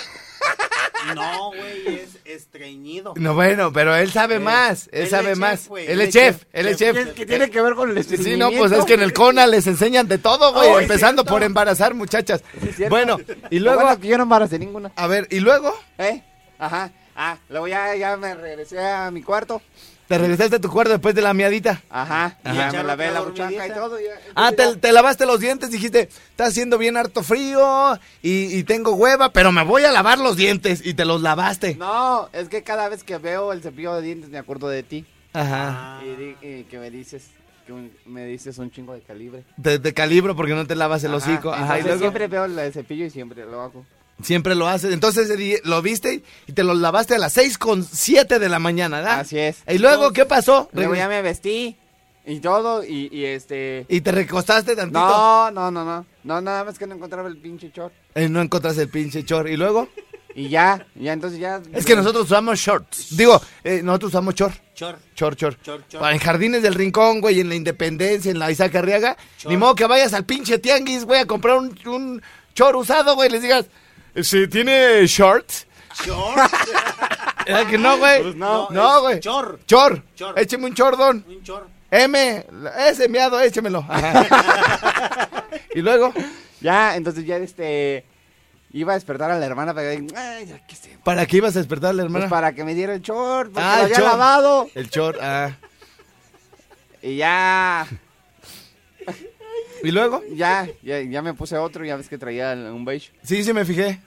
No, 1.15 1.47
güey, 1.49 1.87
es 1.87 2.17
estreñido. 2.25 3.13
No, 3.17 3.33
bueno, 3.33 3.71
pero 3.73 3.95
él 3.95 4.11
sabe 4.11 4.39
más. 4.39 4.87
Él, 4.91 5.03
él 5.03 5.09
sabe 5.09 5.31
es 5.31 5.37
más. 5.37 5.63
chef, 5.63 5.71
él 5.89 6.01
es 6.01 6.07
es 6.07 6.13
chef. 6.13 6.45
Él 6.53 6.67
es 6.67 6.77
chef. 6.77 7.13
¿Qué 7.13 7.25
tiene 7.25 7.49
que 7.49 7.61
ver 7.61 7.75
con 7.75 7.95
el 7.95 8.03
Sí, 8.03 8.37
no, 8.37 8.51
pues 8.51 8.71
es 8.71 8.85
que 8.85 8.93
en 8.93 9.01
el 9.01 9.13
CONA 9.13 9.47
les 9.47 9.67
enseñan 9.67 10.07
de 10.07 10.17
todo, 10.17 10.53
güey. 10.53 10.83
Empezando 10.83 11.25
por 11.25 11.43
embarazar, 11.43 11.93
muchachas. 11.93 12.43
es 12.61 12.89
bueno, 12.89 13.17
y 13.49 13.59
luego. 13.59 13.81
bueno 13.81 13.93
es 13.93 13.99
que 13.99 14.07
yo 14.07 14.17
no 14.17 14.23
embaracé 14.23 14.59
ninguna. 14.59 14.91
A 14.95 15.07
ver, 15.07 15.27
y 15.31 15.39
luego. 15.39 15.73
¿Eh? 15.97 16.23
Ajá. 16.59 16.91
Ah, 17.15 17.37
luego 17.49 17.67
ya, 17.67 17.95
ya 17.95 18.15
me 18.17 18.33
regresé 18.33 18.79
a 18.79 19.11
mi 19.11 19.21
cuarto. 19.21 19.61
Te 20.11 20.17
regresaste 20.17 20.57
a 20.57 20.59
tu 20.59 20.69
cuarto 20.69 20.91
después 20.91 21.15
de 21.15 21.21
la 21.21 21.33
miadita. 21.33 21.81
Ajá. 21.89 22.37
Y 22.43 22.49
Ajá. 22.49 22.69
ya 22.73 22.81
me 22.81 22.83
lavé 22.83 23.11
la 23.11 23.21
buchaca 23.21 23.65
y 23.65 23.71
todo. 23.71 23.97
ya- 23.97 24.07
Ah, 24.35 24.51
te, 24.51 24.75
te 24.75 24.91
lavaste 24.91 25.25
los 25.25 25.39
dientes, 25.39 25.71
dijiste, 25.71 26.09
está 26.31 26.47
haciendo 26.47 26.77
bien 26.77 26.97
harto 26.97 27.23
frío 27.23 27.97
y, 28.21 28.53
y 28.57 28.63
tengo 28.65 28.91
hueva, 28.91 29.31
pero 29.31 29.53
me 29.53 29.63
voy 29.63 29.85
a 29.85 29.91
lavar 29.93 30.19
los 30.19 30.35
dientes 30.35 30.85
y 30.85 30.95
te 30.95 31.05
los 31.05 31.21
lavaste. 31.21 31.75
No, 31.75 32.27
es 32.33 32.49
que 32.49 32.61
cada 32.61 32.89
vez 32.89 33.05
que 33.05 33.17
veo 33.19 33.53
el 33.53 33.61
cepillo 33.61 33.95
de 33.95 34.01
dientes 34.01 34.29
me 34.29 34.37
acuerdo 34.37 34.67
de 34.67 34.83
ti. 34.83 35.05
Ajá. 35.31 36.01
Y, 36.03 36.63
que 36.65 36.77
me 36.77 36.91
dices, 36.91 37.27
que 37.65 37.71
un- 37.71 37.93
me 38.05 38.25
dices 38.25 38.57
un 38.57 38.69
chingo 38.69 38.93
de 38.93 38.99
calibre. 38.99 39.45
Te, 39.63 39.79
te 39.79 39.93
calibro 39.93 40.35
porque 40.35 40.53
no 40.53 40.67
te 40.67 40.75
lavas 40.75 41.01
el 41.05 41.13
Ajá, 41.13 41.17
hocico. 41.31 41.53
Ajá, 41.53 41.79
y 41.79 41.83
luego 41.83 41.99
siempre 41.99 42.27
veo 42.27 42.43
el 42.43 42.73
cepillo 42.73 43.05
y 43.05 43.09
siempre 43.11 43.45
lo 43.45 43.61
hago. 43.61 43.85
Siempre 44.23 44.55
lo 44.55 44.67
haces. 44.67 44.93
Entonces 44.93 45.29
lo 45.63 45.81
viste 45.81 46.23
y 46.47 46.53
te 46.53 46.63
los 46.63 46.77
lavaste 46.77 47.15
a 47.15 47.17
las 47.17 47.33
seis 47.33 47.57
con 47.57 47.83
siete 47.83 48.39
de 48.39 48.49
la 48.49 48.59
mañana, 48.59 48.97
¿verdad? 48.97 49.19
Así 49.21 49.37
es. 49.37 49.57
Y 49.67 49.77
luego, 49.77 50.11
¿qué 50.11 50.25
pasó? 50.25 50.69
Luego 50.73 50.95
ya 50.95 51.07
me 51.07 51.21
vestí 51.21 51.77
y 52.25 52.39
todo 52.39 52.83
y, 52.83 53.09
y 53.11 53.25
este... 53.25 53.85
Y 53.89 54.01
te 54.01 54.11
recostaste 54.11 54.75
tantito. 54.75 54.99
No, 54.99 55.51
no, 55.51 55.71
no, 55.71 55.83
no. 55.83 56.05
No, 56.23 56.41
nada 56.41 56.63
más 56.63 56.77
que 56.77 56.85
no 56.85 56.95
encontraba 56.95 57.27
el 57.27 57.37
pinche 57.37 57.71
short. 57.73 57.93
Eh, 58.13 58.29
no 58.29 58.41
encontraste 58.41 58.83
el 58.83 58.89
pinche 58.89 59.25
chor. 59.25 59.49
¿Y 59.49 59.57
luego? 59.57 59.89
Y 60.33 60.47
ya, 60.47 60.85
ya 60.95 61.11
entonces 61.11 61.39
ya... 61.39 61.61
Es 61.73 61.85
que 61.85 61.95
nosotros 61.95 62.25
usamos 62.25 62.57
shorts. 62.57 63.17
Digo, 63.17 63.41
eh, 63.63 63.81
nosotros 63.83 64.11
usamos 64.11 64.35
chor. 64.35 64.53
chor. 64.73 64.97
Chor, 65.13 65.35
chor. 65.35 65.57
Chor, 65.61 65.83
chor. 65.89 65.99
Para 65.99 66.13
en 66.13 66.19
Jardines 66.19 66.63
del 66.63 66.73
Rincón, 66.73 67.19
güey, 67.19 67.41
en 67.41 67.49
la 67.49 67.55
Independencia, 67.55 68.31
en 68.31 68.39
la 68.39 68.49
Isaac 68.49 68.75
Arriaga. 68.75 69.17
Ni 69.45 69.57
modo 69.57 69.75
que 69.75 69.87
vayas 69.87 70.13
al 70.13 70.25
pinche 70.25 70.59
tianguis, 70.59 71.03
güey, 71.03 71.19
a 71.19 71.25
comprar 71.25 71.57
un, 71.57 71.77
un 71.85 72.21
chor 72.53 72.77
usado, 72.77 73.15
güey. 73.15 73.29
Les 73.29 73.41
digas, 73.41 73.65
si 74.21 74.47
tiene 74.47 75.05
shorts. 75.07 75.67
Chor. 76.05 76.37
¿Era 77.45 77.65
que 77.67 77.77
no, 77.77 77.97
güey? 77.97 78.21
Pues 78.23 78.35
no. 78.35 78.69
No, 78.69 79.01
güey. 79.01 79.19
chor. 79.19 79.59
Chor. 79.65 80.03
Chor. 80.15 80.37
Écheme 80.39 80.65
un 80.67 80.73
chordón. 80.73 81.25
Un 81.27 81.43
chor. 81.43 81.67
M. 81.89 82.45
Ese 82.87 83.09
miado, 83.09 83.39
échemelo. 83.41 83.85
Y 85.73 85.81
luego, 85.81 86.13
Ya, 86.61 86.95
entonces 86.95 87.25
ya 87.25 87.37
este... 87.37 88.05
Iba 88.73 88.93
a 88.93 88.95
despertar 88.95 89.31
a 89.31 89.37
la 89.39 89.45
hermana 89.45 89.73
para 89.73 89.91
que... 89.91 90.07
Ay, 90.15 90.45
ya 90.45 90.65
qué 90.65 90.75
sé. 90.75 90.97
¿para 91.03 91.25
qué 91.25 91.37
ibas 91.37 91.55
a 91.55 91.59
despertar 91.59 91.89
a 91.89 91.93
la 91.93 92.03
hermana? 92.03 92.25
Pues 92.25 92.29
para 92.31 92.53
que 92.53 92.63
me 92.63 92.73
diera 92.73 92.93
el 92.93 93.01
short, 93.01 93.51
porque 93.51 93.67
Ah, 93.67 93.75
lo 93.79 93.79
el 93.79 93.83
había 93.85 93.97
short. 93.97 94.11
lavado. 94.11 94.69
El 94.75 94.89
chor, 94.89 95.17
ah. 95.21 95.51
Y 97.01 97.17
ya... 97.17 97.85
¿Y 99.83 99.91
luego? 99.91 100.21
Ya, 100.33 100.67
ya, 100.83 101.01
ya 101.01 101.21
me 101.21 101.33
puse 101.33 101.57
otro, 101.57 101.83
ya 101.85 101.95
ves 101.95 102.07
que 102.09 102.17
traía 102.17 102.53
un 102.53 102.85
beige. 102.85 103.11
Sí, 103.23 103.43
sí 103.43 103.53
me 103.53 103.65
fijé. 103.65 103.99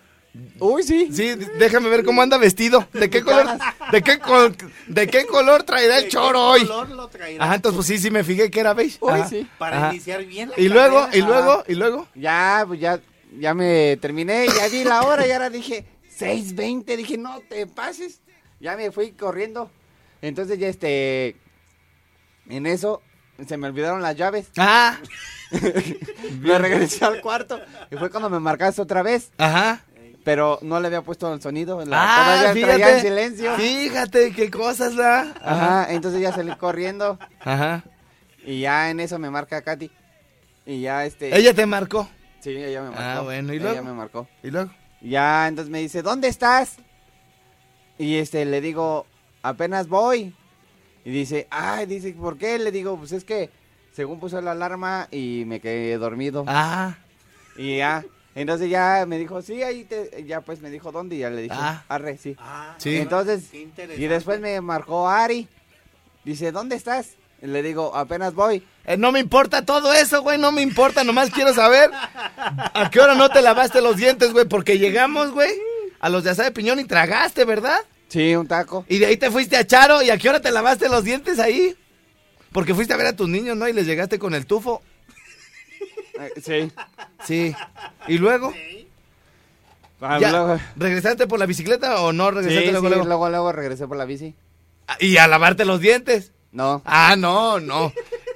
Uy, 0.59 0.82
sí. 0.82 1.09
Sí, 1.12 1.31
déjame 1.59 1.88
ver 1.88 2.05
cómo 2.05 2.21
anda 2.21 2.38
vestido. 2.38 2.88
¿De 2.93 3.09
qué 3.09 3.23
color? 3.23 3.47
¿De 3.93 4.03
qué, 4.03 4.19
col- 4.19 4.56
de 4.88 5.06
qué 5.06 5.26
color 5.26 5.62
traerá 5.62 5.99
el 5.99 6.05
¿De 6.05 6.09
choro 6.11 6.32
qué 6.32 6.38
hoy? 6.38 6.61
color 6.67 6.91
lo 6.91 7.09
traerá? 7.09 7.44
Ajá, 7.44 7.55
entonces 7.55 7.76
pues 7.76 7.87
sí, 7.87 7.99
sí 7.99 8.11
me 8.11 8.25
fijé 8.25 8.50
que 8.50 8.59
era 8.61 8.75
beige. 8.75 8.99
Uy, 9.00 9.12
Ajá. 9.21 9.29
sí. 9.29 9.49
Para 9.59 9.76
Ajá. 9.79 9.91
iniciar 9.93 10.25
bien 10.25 10.50
la 10.50 10.59
Y 10.61 10.69
luego, 10.69 11.06
y 11.12 11.21
luego, 11.23 11.62
y 11.69 11.75
luego. 11.75 12.09
Ya, 12.17 12.65
pues 12.67 12.81
ya, 12.81 13.00
ya 13.38 13.55
me 13.55 13.97
terminé, 14.00 14.47
ya 14.53 14.69
vi 14.69 14.82
la 14.82 15.05
hora 15.05 15.25
y 15.26 15.31
ahora 15.31 15.50
dije, 15.50 15.85
6.20, 16.19 16.97
dije, 16.97 17.17
no 17.17 17.41
te 17.49 17.67
pases. 17.69 18.21
Ya 18.59 18.76
me 18.76 18.91
fui 18.91 19.12
corriendo. 19.12 19.71
Entonces 20.21 20.59
ya 20.59 20.67
este, 20.69 21.37
en 22.49 22.67
eso, 22.67 23.03
se 23.46 23.56
me 23.56 23.69
olvidaron 23.69 24.02
las 24.02 24.16
llaves. 24.16 24.48
Ah, 24.56 24.98
Me 26.40 26.58
regresé 26.58 27.04
al 27.04 27.20
cuarto 27.20 27.60
y 27.90 27.96
fue 27.96 28.10
cuando 28.10 28.28
me 28.31 28.40
marcaste 28.40 28.82
otra 28.82 29.02
vez. 29.02 29.31
ajá. 29.38 29.81
Pero 30.25 30.58
no 30.62 30.81
le 30.81 30.86
había 30.86 31.02
puesto 31.02 31.32
el 31.34 31.42
sonido. 31.42 31.84
La, 31.84 31.98
Ah, 32.00 32.38
todavía 32.40 32.64
traía 32.66 32.76
fíjate. 32.86 32.96
en 32.96 33.02
silencio. 33.02 33.54
Fíjate 33.56 34.32
qué 34.32 34.50
cosas 34.50 34.96
da. 34.96 35.34
Ajá, 35.42 35.92
entonces 35.92 36.22
ya 36.22 36.32
salí 36.32 36.50
corriendo 36.56 37.19
Ajá. 37.40 37.84
y 38.42 38.60
ya 38.60 38.88
en 38.88 39.00
eso 39.00 39.19
me 39.19 39.28
marca 39.28 39.60
Katy. 39.60 39.90
Y 40.64 40.80
ya 40.80 41.04
este... 41.04 41.37
Ella 41.37 41.52
te 41.52 41.66
marcó. 41.66 42.08
Sí, 42.40 42.50
ella 42.56 42.80
me 42.80 42.88
marcó. 42.88 43.02
Ah, 43.04 43.20
bueno, 43.20 43.52
¿y 43.52 43.56
Ella 43.56 43.64
luego? 43.73 43.85
me 43.85 43.92
marcó. 43.92 44.26
Y 44.42 44.50
luego. 44.50 44.70
Ya, 45.02 45.47
entonces 45.47 45.70
me 45.70 45.80
dice, 45.80 46.00
¿dónde 46.00 46.28
estás? 46.28 46.76
Y 47.99 48.16
este, 48.16 48.47
le 48.47 48.62
digo, 48.62 49.06
apenas 49.42 49.88
voy. 49.88 50.35
Y 51.04 51.11
dice, 51.11 51.46
ay, 51.50 51.87
dice, 51.87 52.12
¿por 52.12 52.38
qué? 52.38 52.58
Le 52.58 52.70
digo, 52.73 52.96
pues 52.96 53.12
es 53.12 53.25
que 53.25 53.50
según 53.92 54.18
puso 54.20 54.40
la 54.40 54.52
alarma 54.52 55.08
y 55.11 55.44
me 55.46 55.61
quedé 55.61 55.96
dormido. 55.99 56.44
Ah, 56.49 56.96
Y 57.56 57.76
ya, 57.78 58.04
entonces 58.34 58.68
ya 58.70 59.04
me 59.06 59.18
dijo, 59.18 59.40
sí, 59.42 59.62
ahí 59.62 59.84
te, 59.84 60.25
ya 60.26 60.40
pues 60.40 60.61
me 60.61 60.70
dijo, 60.70 60.90
¿dónde? 60.90 61.16
Y 61.16 61.18
ya 61.20 61.30
le 61.30 61.42
dije, 61.42 61.54
Ah. 61.56 61.84
arre, 61.88 62.16
sí. 62.16 62.34
Ah, 62.38 62.75
Sí. 62.78 62.96
Entonces, 62.96 63.44
y 63.52 64.06
después 64.06 64.40
me 64.40 64.61
marcó 64.61 65.08
Ari. 65.08 65.46
Dice, 66.25 66.50
¿dónde 66.52 66.75
estás? 66.76 67.11
Y 67.42 67.46
le 67.46 67.62
digo, 67.62 67.94
apenas 67.94 68.34
voy. 68.34 68.66
eh, 68.87 68.96
no 68.96 69.12
me 69.12 69.20
importa 69.20 69.64
todo 69.66 69.92
eso, 69.92 70.23
güey. 70.23 70.38
No 70.38 70.50
me 70.52 70.62
importa. 70.62 71.04
Nomás 71.04 71.30
quiero 71.30 71.52
saber 71.52 71.90
a 71.92 72.88
qué 72.90 73.00
hora 73.00 73.14
no 73.14 73.28
te 73.28 73.42
lavaste 73.42 73.82
los 73.82 73.96
dientes, 73.99 74.32
güey. 74.32 74.46
Porque 74.46 74.78
llegamos, 74.78 75.30
güey, 75.32 75.50
a 76.00 76.08
los 76.08 76.25
de 76.25 76.30
Asada 76.30 76.49
de 76.49 76.54
Piñón 76.54 76.80
y 76.80 76.84
tragaste, 76.84 77.44
¿verdad? 77.44 77.78
Sí, 78.14 78.37
un 78.37 78.47
taco. 78.47 78.85
Y 78.88 78.99
de 78.99 79.06
ahí 79.06 79.16
te 79.16 79.28
fuiste 79.28 79.56
a 79.56 79.66
Charo. 79.66 80.00
¿Y 80.02 80.11
a 80.11 80.16
qué 80.18 80.28
hora 80.28 80.40
te 80.40 80.52
lavaste 80.52 80.88
los 80.88 81.02
dientes 81.02 81.40
ahí? 81.40 81.75
Porque 82.52 82.73
fuiste 82.73 82.94
a 82.94 82.97
ver 82.97 83.06
a 83.09 83.16
tus 83.16 83.28
niños, 83.28 83.56
¿no? 83.56 83.66
Y 83.68 83.73
les 83.73 83.87
llegaste 83.87 84.21
con 84.21 84.35
el 84.35 84.47
tufo. 84.47 84.83
Eh, 86.21 86.33
sí. 86.40 86.73
Sí. 87.26 87.54
¿Y 88.06 88.18
luego? 88.18 88.52
Ah, 90.00 90.18
Ya, 90.21 90.30
luego- 90.30 90.61
¿Regresaste 90.76 91.26
por 91.26 91.38
la 91.40 91.47
bicicleta 91.47 92.00
o 92.02 92.12
no 92.12 92.28
sí, 92.28 92.35
regresaste 92.37 92.66
sí, 92.66 92.71
luego, 92.73 92.88
luego? 92.88 93.04
luego, 93.04 93.28
luego 93.30 93.52
regresé 93.52 93.88
por 93.88 93.97
la 93.97 94.04
bici. 94.04 94.35
Ah, 94.87 94.97
Y 95.00 95.16
a 95.16 95.26
lavarte 95.26 95.64
los 95.64 95.80
dientes. 95.80 96.30
No. 96.52 96.83
Ah, 96.85 97.16
no, 97.18 97.59
no. 97.59 97.92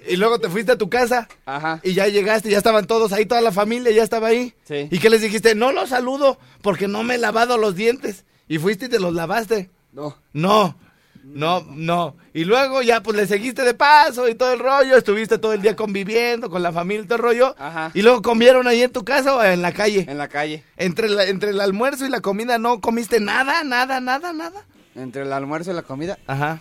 Y 0.08 0.16
luego 0.16 0.40
te 0.40 0.48
fuiste 0.48 0.72
a 0.72 0.76
tu 0.78 0.88
casa 0.90 1.28
Ajá. 1.46 1.78
y 1.84 1.92
ya 1.94 2.08
llegaste, 2.08 2.50
ya 2.50 2.58
estaban 2.58 2.86
todos 2.88 3.12
ahí, 3.12 3.26
toda 3.26 3.42
la 3.42 3.52
familia 3.52 3.92
ya 3.92 4.02
estaba 4.02 4.26
ahí. 4.28 4.54
Sí. 4.64 4.88
¿Y 4.90 4.98
qué 4.98 5.08
les 5.10 5.20
dijiste? 5.20 5.54
No 5.54 5.70
los 5.70 5.90
saludo 5.90 6.38
porque 6.62 6.88
no 6.88 7.04
me 7.04 7.14
he 7.14 7.18
lavado 7.18 7.58
los 7.58 7.76
dientes. 7.76 8.24
Y 8.48 8.58
fuiste 8.58 8.86
y 8.86 8.88
te 8.88 8.98
los 9.00 9.12
lavaste. 9.14 9.70
No. 9.92 10.16
No. 10.32 10.76
No, 11.24 11.60
no. 11.68 12.16
Y 12.32 12.44
luego 12.44 12.80
ya 12.80 13.02
pues 13.02 13.14
le 13.16 13.26
seguiste 13.26 13.62
de 13.62 13.74
paso 13.74 14.28
y 14.28 14.34
todo 14.34 14.52
el 14.54 14.58
rollo, 14.60 14.96
estuviste 14.96 15.36
todo 15.36 15.52
el 15.52 15.60
día 15.60 15.76
conviviendo 15.76 16.48
con 16.48 16.62
la 16.62 16.72
familia 16.72 17.02
y 17.04 17.06
todo 17.06 17.16
el 17.16 17.22
rollo. 17.22 17.54
Ajá. 17.58 17.90
Y 17.92 18.00
luego 18.00 18.22
comieron 18.22 18.66
ahí 18.66 18.82
en 18.82 18.90
tu 18.92 19.04
casa 19.04 19.34
o 19.36 19.42
en 19.44 19.60
la 19.60 19.72
calle. 19.72 20.06
En 20.08 20.16
la 20.16 20.28
calle. 20.28 20.64
Entre, 20.78 21.08
la- 21.10 21.24
entre 21.26 21.50
el 21.50 21.60
almuerzo 21.60 22.06
y 22.06 22.08
la 22.08 22.22
comida 22.22 22.56
no 22.56 22.80
comiste 22.80 23.20
nada, 23.20 23.62
nada, 23.62 24.00
nada, 24.00 24.32
nada. 24.32 24.64
Entre 24.94 25.22
el 25.22 25.32
almuerzo 25.32 25.70
y 25.70 25.74
la 25.74 25.82
comida. 25.82 26.18
Ajá. 26.26 26.60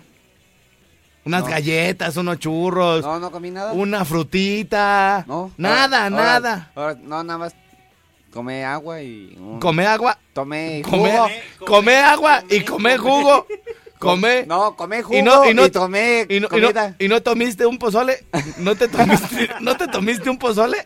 Unas 1.23 1.43
No. 1.43 1.49
galletas, 1.49 2.17
unos 2.17 2.37
churros, 2.39 3.03
No, 3.03 3.19
no 3.19 3.31
comí 3.31 3.51
nada. 3.51 3.71
una 3.71 4.03
frutita. 4.05 5.23
No. 5.27 5.51
Nada, 5.57 6.03
Ahora- 6.05 6.09
nada. 6.09 6.71
ahora- 6.75 6.91
ahora- 6.91 6.99
no, 7.03 7.23
nada 7.23 7.39
más 7.39 7.55
tomé 8.37 8.63
agua 8.63 9.01
y... 9.01 9.35
un- 9.39 9.59
Come 9.59 9.87
agua, 9.87 10.15
Tomé 10.33 10.83
come, 10.87 11.11
jugo. 11.11 11.27
come 11.65 11.95
agua 11.97 12.43
y 12.49 12.61
come 12.61 12.95
jugo. 12.99 13.47
Come. 13.97 14.45
No, 14.47 14.75
comé 14.75 15.01
jugo 15.01 15.15
Y 15.15 15.21
y, 15.21 15.23
no- 15.23 15.49
y 15.49 15.53
no- 15.55 15.71
tomé 15.71 16.27
y 16.29 16.33
no, 16.33 16.35
y 16.35 16.39
no- 16.41 16.49
comida. 16.49 16.95
y 16.99 17.07
no 17.07 17.23
tomiste 17.23 17.65
un 17.65 17.79
pozole. 17.79 18.23
¿No 18.59 18.75
te 18.75 18.87
tomiste, 18.87 19.49
¿no 19.61 19.75
te 19.75 19.87
tomiste 19.87 20.29
un 20.29 20.37
pozole? 20.37 20.77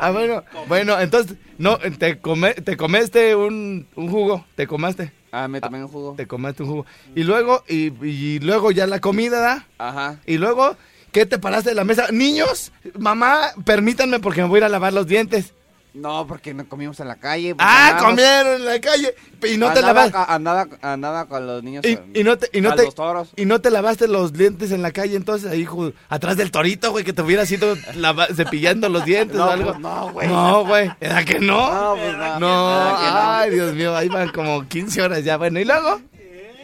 Ah, 0.00 0.12
bueno, 0.12 0.44
bueno, 0.68 1.00
entonces, 1.00 1.36
no, 1.58 1.78
te, 1.78 2.18
come, 2.20 2.54
te 2.54 2.76
comiste 2.76 3.34
un, 3.34 3.88
un 3.96 4.08
jugo, 4.10 4.44
te 4.54 4.66
comaste, 4.68 5.10
Ah, 5.32 5.48
me 5.48 5.60
tomé 5.60 5.82
un 5.82 5.88
jugo. 5.88 6.14
te 6.16 6.26
comaste 6.28 6.62
un 6.62 6.68
jugo. 6.68 6.86
Y 7.16 7.24
luego, 7.24 7.64
y, 7.68 7.92
y 8.06 8.38
luego 8.38 8.70
ya 8.70 8.86
la 8.86 9.00
comida, 9.00 9.40
¿da? 9.40 9.66
Ajá. 9.78 10.20
Y 10.26 10.36
luego, 10.38 10.76
¿qué 11.12 11.24
te 11.26 11.38
paraste 11.40 11.70
de 11.70 11.74
la 11.76 11.84
mesa? 11.84 12.08
Niños, 12.12 12.70
mamá, 12.98 13.52
permítanme 13.64 14.20
porque 14.20 14.42
me 14.42 14.48
voy 14.48 14.58
a 14.58 14.60
ir 14.60 14.64
a 14.64 14.68
lavar 14.68 14.92
los 14.92 15.06
dientes. 15.08 15.52
No, 15.96 16.26
porque 16.26 16.52
no 16.52 16.68
comimos 16.68 17.00
en 17.00 17.08
la 17.08 17.16
calle. 17.16 17.54
Ah, 17.58 17.96
comieron 17.98 18.56
en 18.56 18.64
la 18.66 18.78
calle 18.80 19.14
y 19.42 19.56
no 19.56 19.72
te 19.72 19.80
lavaste. 19.80 20.16
andaba, 20.28 20.66
andaba 20.82 21.24
con 21.26 21.46
los 21.46 21.62
niños. 21.62 21.84
Y, 21.86 21.98
y 22.20 22.22
no 22.22 22.36
te, 22.36 22.50
y 22.52 22.60
no 22.60 22.74
te, 22.74 22.86
toros. 22.92 23.30
y 23.34 23.46
no 23.46 23.60
te 23.62 23.70
lavaste 23.70 24.06
los 24.06 24.32
dientes 24.34 24.72
en 24.72 24.82
la 24.82 24.90
calle, 24.92 25.16
entonces 25.16 25.50
ahí 25.50 25.64
ju- 25.64 25.94
atrás 26.10 26.36
del 26.36 26.50
torito, 26.50 26.90
güey, 26.90 27.02
que 27.02 27.14
te 27.14 27.22
hubieras 27.22 27.50
ido 27.50 27.74
lava- 27.94 28.26
cepillando 28.34 28.88
los 28.90 29.04
dientes 29.06 29.36
o 29.40 29.44
algo. 29.50 29.70
pues 29.70 29.80
no, 29.80 30.12
güey. 30.12 30.28
No, 30.28 30.64
güey. 30.66 30.92
¿Era 31.00 31.24
que 31.24 31.38
no? 31.40 31.72
No, 31.72 31.96
pues 31.96 32.16
no. 32.16 32.40
No, 32.40 32.66
¿Verdad 32.68 32.98
que 32.98 33.10
no? 33.10 33.30
ay, 33.30 33.50
Dios 33.50 33.74
mío, 33.74 33.96
ahí 33.96 34.08
van 34.08 34.28
como 34.32 34.68
15 34.68 35.00
horas 35.02 35.24
ya. 35.24 35.38
Bueno, 35.38 35.58
y 35.60 35.64
luego, 35.64 36.00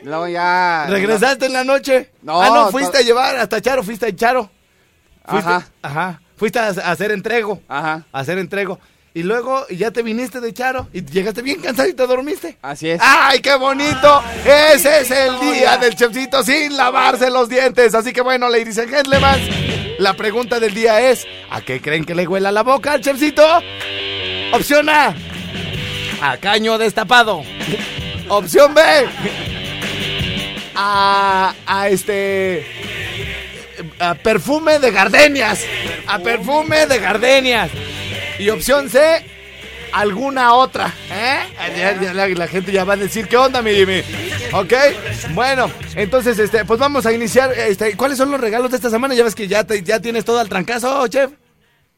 Luego 0.03 0.29
ya. 0.29 0.87
¿regresaste 0.91 1.47
en 1.47 1.53
la 1.55 1.65
noche? 1.65 2.11
No, 2.23 2.43
Ah, 2.43 2.49
no, 2.49 2.65
to- 2.67 2.73
fuiste 2.73 2.99
a 2.99 3.03
llevar 3.03 3.37
hasta 3.37 3.61
Charo, 3.63 3.83
fuiste 3.83 4.07
a 4.07 4.15
Charo. 4.15 4.51
Fuiste, 5.25 5.49
Ajá. 5.51 5.67
Ajá. 5.83 6.21
Fuiste 6.37 6.59
a, 6.59 6.67
a 6.67 6.91
hacer 6.91 7.13
entrego. 7.13 7.61
Ajá. 7.69 8.05
A 8.13 8.19
hacer 8.21 8.37
entrego. 8.39 8.81
Y 9.15 9.25
luego 9.25 9.67
ya 9.69 9.91
te 9.91 10.03
viniste 10.03 10.41
de 10.41 10.55
Charo 10.55 10.89
y 10.91 11.05
llegaste 11.05 11.43
bien 11.43 11.61
cansado 11.61 11.87
y 11.87 11.93
te 11.93 12.07
dormiste. 12.07 12.57
Así 12.63 12.89
es. 12.89 12.99
¡Ay, 13.03 13.41
qué 13.41 13.55
bonito! 13.57 14.23
Ese 14.43 15.01
es 15.01 15.11
el 15.11 15.39
día 15.39 15.77
del 15.77 15.95
chefcito 15.95 16.43
sin 16.43 16.75
lavarse 16.79 17.31
los 17.31 17.47
dientes. 17.47 17.95
Así 17.95 18.15
que 18.15 18.23
bueno, 18.23 18.49
ladies 18.49 18.79
and 18.79 18.89
gentlemen, 18.89 19.97
la 19.99 20.15
pregunta 20.15 20.59
del 20.59 20.73
día 20.73 21.11
es: 21.11 21.27
¿a 21.51 21.61
qué 21.61 21.83
creen 21.83 22.07
que 22.07 22.15
le 22.15 22.27
huela 22.27 22.51
la 22.51 22.63
boca 22.63 22.93
al 22.93 23.03
chefcito? 23.03 23.47
Opción 24.53 24.89
A: 24.89 25.15
a 26.23 26.37
caño 26.39 26.79
destapado. 26.79 27.43
Opción 28.29 28.73
B: 28.73 28.81
a, 30.75 31.53
a 31.67 31.89
este. 31.91 32.67
A 33.99 34.15
perfume 34.15 34.79
de 34.79 34.91
gardenias. 34.91 35.61
A 36.07 36.19
perfume 36.19 36.87
de 36.87 36.99
gardenias. 36.99 37.71
Y 38.43 38.51
opción 38.51 38.91
C: 38.91 39.25
alguna 39.93 40.55
otra. 40.55 40.93
¿Eh? 41.11 41.39
Ya- 41.77 42.01
ya 42.01 42.13
la, 42.15 42.27
la 42.29 42.49
gente 42.49 42.73
ya 42.73 42.85
va 42.85 42.95
a 42.95 42.97
decir, 42.97 43.29
¿qué 43.29 43.37
onda, 43.37 43.63
mi 43.63 43.73
Jimmy? 43.75 44.03
¿Ok? 44.53 44.73
Bueno, 45.31 45.71
entonces, 45.95 46.39
este, 46.39 46.65
pues 46.65 46.81
vamos 46.81 47.07
a 47.07 47.13
iniciar. 47.13 47.53
Este, 47.53 47.97
¿Cuáles 47.97 48.19
son 48.19 48.31
los 48.31 48.41
regalos 48.41 48.71
de 48.71 48.77
esta 48.77 48.91
semana? 48.91 49.15
Ya 49.15 49.25
ves 49.25 49.35
que 49.35 49.47
ya, 49.49 49.65
te- 49.65 49.83
ya 49.83 50.01
tienes 50.01 50.25
todo 50.25 50.41
al 50.41 50.49
trancazo, 50.49 51.07
chef. 51.09 51.31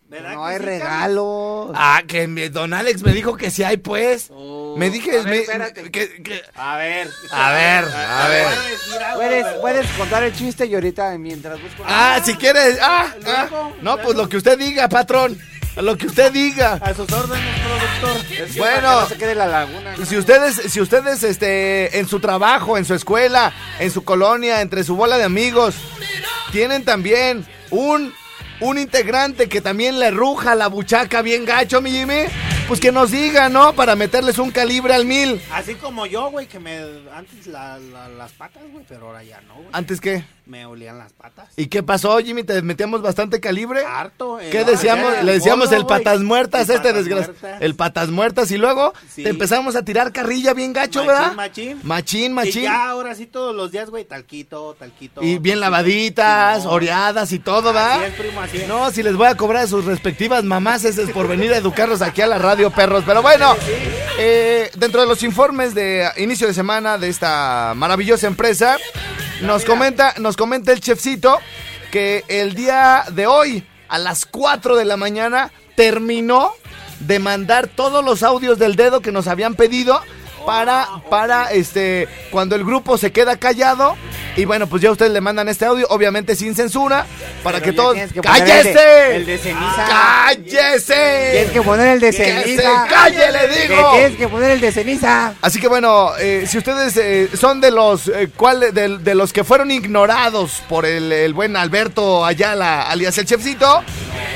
¿Verdad 0.06 0.34
No 0.34 0.44
hay 0.44 0.58
sí, 0.58 0.62
regalos. 0.64 1.70
Ah, 1.74 2.02
que 2.06 2.28
mi- 2.28 2.48
don 2.48 2.72
Alex 2.74 3.02
me 3.02 3.12
dijo 3.12 3.36
que 3.36 3.50
sí 3.50 3.64
hay, 3.64 3.78
pues. 3.78 4.28
Oh. 4.30 4.74
me 4.76 4.90
dije, 4.90 5.10
A 5.12 5.22
ver, 5.22 5.24
me- 5.26 5.38
espérate. 5.38 5.90
que- 5.90 6.22
que- 6.22 6.42
A 6.54 6.76
ver. 6.76 7.08
A 7.32 7.52
ver, 7.52 7.84
a 7.84 9.14
Puedes, 9.14 9.46
puedes 9.60 9.86
contar 9.92 10.22
el 10.24 10.34
chiste 10.36 10.66
y 10.66 10.74
ahorita 10.74 11.16
mientras 11.18 11.60
busco. 11.60 11.82
Ah, 11.86 12.20
si 12.24 12.34
quieres. 12.34 12.78
Ah, 12.82 13.12
ah. 13.26 13.70
No, 13.80 13.96
pues 13.98 14.14
lo 14.16 14.28
que 14.28 14.36
usted 14.36 14.58
diga, 14.58 14.88
patrón. 14.88 15.38
Lo 15.76 15.97
que 15.99 16.07
usted 16.07 16.33
diga. 16.33 16.75
A 16.81 16.95
sus 16.95 17.11
órdenes, 17.12 17.61
productor. 17.61 18.33
Es 18.47 18.52
que 18.52 18.59
bueno. 18.61 19.00
no 19.00 19.07
se 19.09 19.16
quede 19.16 19.35
la 19.35 19.47
laguna. 19.47 19.97
¿no? 19.97 20.07
Si 20.07 20.16
ustedes, 20.16 20.54
si 20.73 20.81
ustedes, 20.81 21.23
este, 21.25 21.99
en 21.99 22.07
su 22.09 22.21
trabajo, 22.21 22.78
en 22.78 22.85
su 22.85 22.95
escuela, 22.95 23.52
en 23.81 23.90
su 23.90 24.04
colonia, 24.04 24.61
entre 24.61 24.85
su 24.85 24.95
bola 24.97 25.19
de 25.19 25.25
amigos, 25.25 25.75
tienen 26.52 26.85
también 26.85 27.45
un, 27.71 28.12
un 28.61 28.78
integrante 28.78 29.49
que 29.49 29.61
también 29.61 29.99
le 29.99 30.11
ruja 30.12 30.54
la 30.54 30.69
buchaca 30.69 31.23
bien 31.23 31.45
gacho, 31.45 31.81
mi 31.81 31.90
Jimmy, 31.90 32.25
pues 32.69 32.78
que 32.81 32.93
nos 32.93 33.11
diga, 33.11 33.49
¿no? 33.49 33.73
Para 33.75 33.97
meterles 33.97 34.38
un 34.38 34.50
calibre 34.52 34.95
al 34.95 35.04
mil. 35.04 35.40
Así 35.52 35.75
como 35.75 36.07
yo, 36.07 36.31
güey, 36.31 36.47
que 36.47 36.61
me. 36.61 36.78
Antes 37.14 37.47
la- 37.49 37.78
la- 37.78 38.09
las 38.09 38.33
patas, 38.33 38.62
güey, 38.73 38.85
pero 38.88 39.09
ahora 39.09 39.23
ya 39.25 39.40
no, 39.43 39.54
güey. 39.54 39.66
¿Antes 39.73 40.00
qué? 40.00 40.25
Me 40.46 40.66
olían 40.66 40.98
las 40.98 41.12
patas. 41.14 41.48
¿Y 41.56 41.68
qué 41.68 41.82
pasó, 41.82 42.18
Jimmy? 42.18 42.44
¿Te 42.44 42.60
metíamos 42.60 43.00
bastante 43.00 43.40
calibre? 43.40 43.82
Harto. 43.86 44.38
eh, 44.38 44.50
¿Qué 44.50 44.60
no, 44.60 44.72
decíamos? 44.72 45.22
Le 45.24 45.32
decíamos 45.32 45.70
gordo, 45.70 45.80
el 45.80 45.86
patas 45.86 46.20
muertas, 46.20 46.68
El 46.68 46.76
este 46.76 46.92
desgraciado. 46.92 47.34
El 47.60 47.74
patas 47.74 48.10
muertas 48.10 48.50
y 48.50 48.58
luego 48.58 48.92
Sí. 49.08 49.22
te 49.22 49.30
empezamos 49.30 49.74
a 49.74 49.82
tirar 49.86 50.12
carrilla 50.12 50.52
bien 50.52 50.74
gacho, 50.74 50.98
Machín, 51.02 51.06
¿verdad? 51.06 51.32
machín. 51.34 51.80
Machín, 51.82 52.24
Y 52.24 52.34
machín. 52.34 52.62
ya 52.64 52.90
ahora 52.90 53.14
sí 53.14 53.24
todos 53.24 53.56
los 53.56 53.72
días, 53.72 53.88
güey, 53.88 54.04
talquito, 54.04 54.74
talquito. 54.78 55.22
Y 55.22 55.38
bien 55.38 55.58
talquito. 55.58 55.60
lavaditas, 55.60 56.66
oreadas 56.66 57.32
y 57.32 57.38
todo, 57.38 57.72
¿verdad? 57.72 58.02
Así 58.02 58.04
es, 58.04 58.14
primo, 58.20 58.40
así 58.42 58.56
es. 58.58 58.68
No, 58.68 58.90
si 58.90 59.02
les 59.02 59.16
voy 59.16 59.28
a 59.28 59.36
cobrar 59.38 59.62
a 59.62 59.66
sus 59.66 59.86
respectivas 59.86 60.44
mamás, 60.44 60.84
ese 60.84 61.04
es 61.04 61.10
por 61.10 61.26
venir 61.26 61.54
a 61.54 61.56
educarlos 61.56 62.02
aquí 62.02 62.20
a 62.20 62.26
la 62.26 62.36
radio, 62.36 62.70
perros. 62.70 63.02
Pero 63.06 63.22
bueno, 63.22 63.56
eh, 64.18 64.70
dentro 64.76 65.00
de 65.00 65.06
los 65.06 65.22
informes 65.22 65.74
de 65.74 66.06
inicio 66.18 66.46
de 66.46 66.52
semana 66.52 66.98
de 66.98 67.08
esta 67.08 67.72
maravillosa 67.74 68.26
empresa, 68.26 68.76
nos 69.44 69.64
comenta, 69.64 70.14
nos 70.18 70.36
comenta 70.36 70.72
el 70.72 70.80
chefcito 70.80 71.38
que 71.90 72.24
el 72.28 72.54
día 72.54 73.04
de 73.12 73.26
hoy, 73.26 73.66
a 73.88 73.98
las 73.98 74.26
4 74.26 74.76
de 74.76 74.84
la 74.84 74.96
mañana, 74.96 75.52
terminó 75.76 76.52
de 77.00 77.18
mandar 77.18 77.68
todos 77.68 78.04
los 78.04 78.22
audios 78.22 78.58
del 78.58 78.74
dedo 78.76 79.00
que 79.00 79.12
nos 79.12 79.26
habían 79.26 79.54
pedido 79.54 80.00
para, 80.46 80.88
para 81.10 81.50
este, 81.52 82.08
cuando 82.30 82.54
el 82.56 82.64
grupo 82.64 82.98
se 82.98 83.12
queda 83.12 83.36
callado. 83.36 83.96
Y 84.36 84.46
bueno, 84.46 84.66
pues 84.66 84.82
ya 84.82 84.90
ustedes 84.90 85.12
le 85.12 85.20
mandan 85.20 85.48
este 85.48 85.64
audio, 85.64 85.86
obviamente 85.90 86.34
sin 86.34 86.56
censura, 86.56 87.06
para 87.44 87.60
Pero 87.60 87.70
que 87.70 87.76
todos. 87.76 87.94
que 88.12 88.20
poner 88.20 88.42
el 88.42 88.46
de- 88.64 88.72
¡Cállese! 88.72 89.16
el 89.16 89.26
de 89.26 89.38
ceniza. 89.38 89.86
¡Cállese! 89.88 91.28
Tienes 91.32 91.50
que 91.52 91.62
poner 91.62 91.88
el 91.88 92.00
de 92.00 92.06
¡Que 92.10 92.12
se 92.16 92.42
ceniza. 92.42 92.86
calle, 92.88 93.30
le 93.32 93.38
Que 93.48 93.68
digo! 93.68 93.90
tienes 93.92 94.16
que 94.16 94.28
poner 94.28 94.50
el 94.52 94.60
de 94.60 94.72
ceniza. 94.72 95.34
Así 95.40 95.60
que 95.60 95.68
bueno, 95.68 96.10
eh, 96.18 96.46
si 96.48 96.58
ustedes 96.58 96.96
eh, 96.96 97.28
son 97.38 97.60
de 97.60 97.70
los 97.70 98.08
eh, 98.08 98.28
cuál- 98.36 98.72
de, 98.74 98.98
de 98.98 99.14
los 99.14 99.32
que 99.32 99.44
fueron 99.44 99.70
ignorados 99.70 100.62
por 100.68 100.84
el, 100.84 101.12
el 101.12 101.32
buen 101.32 101.56
Alberto 101.56 102.24
Ayala, 102.24 102.82
alias 102.90 103.16
el 103.18 103.26
chefcito, 103.26 103.84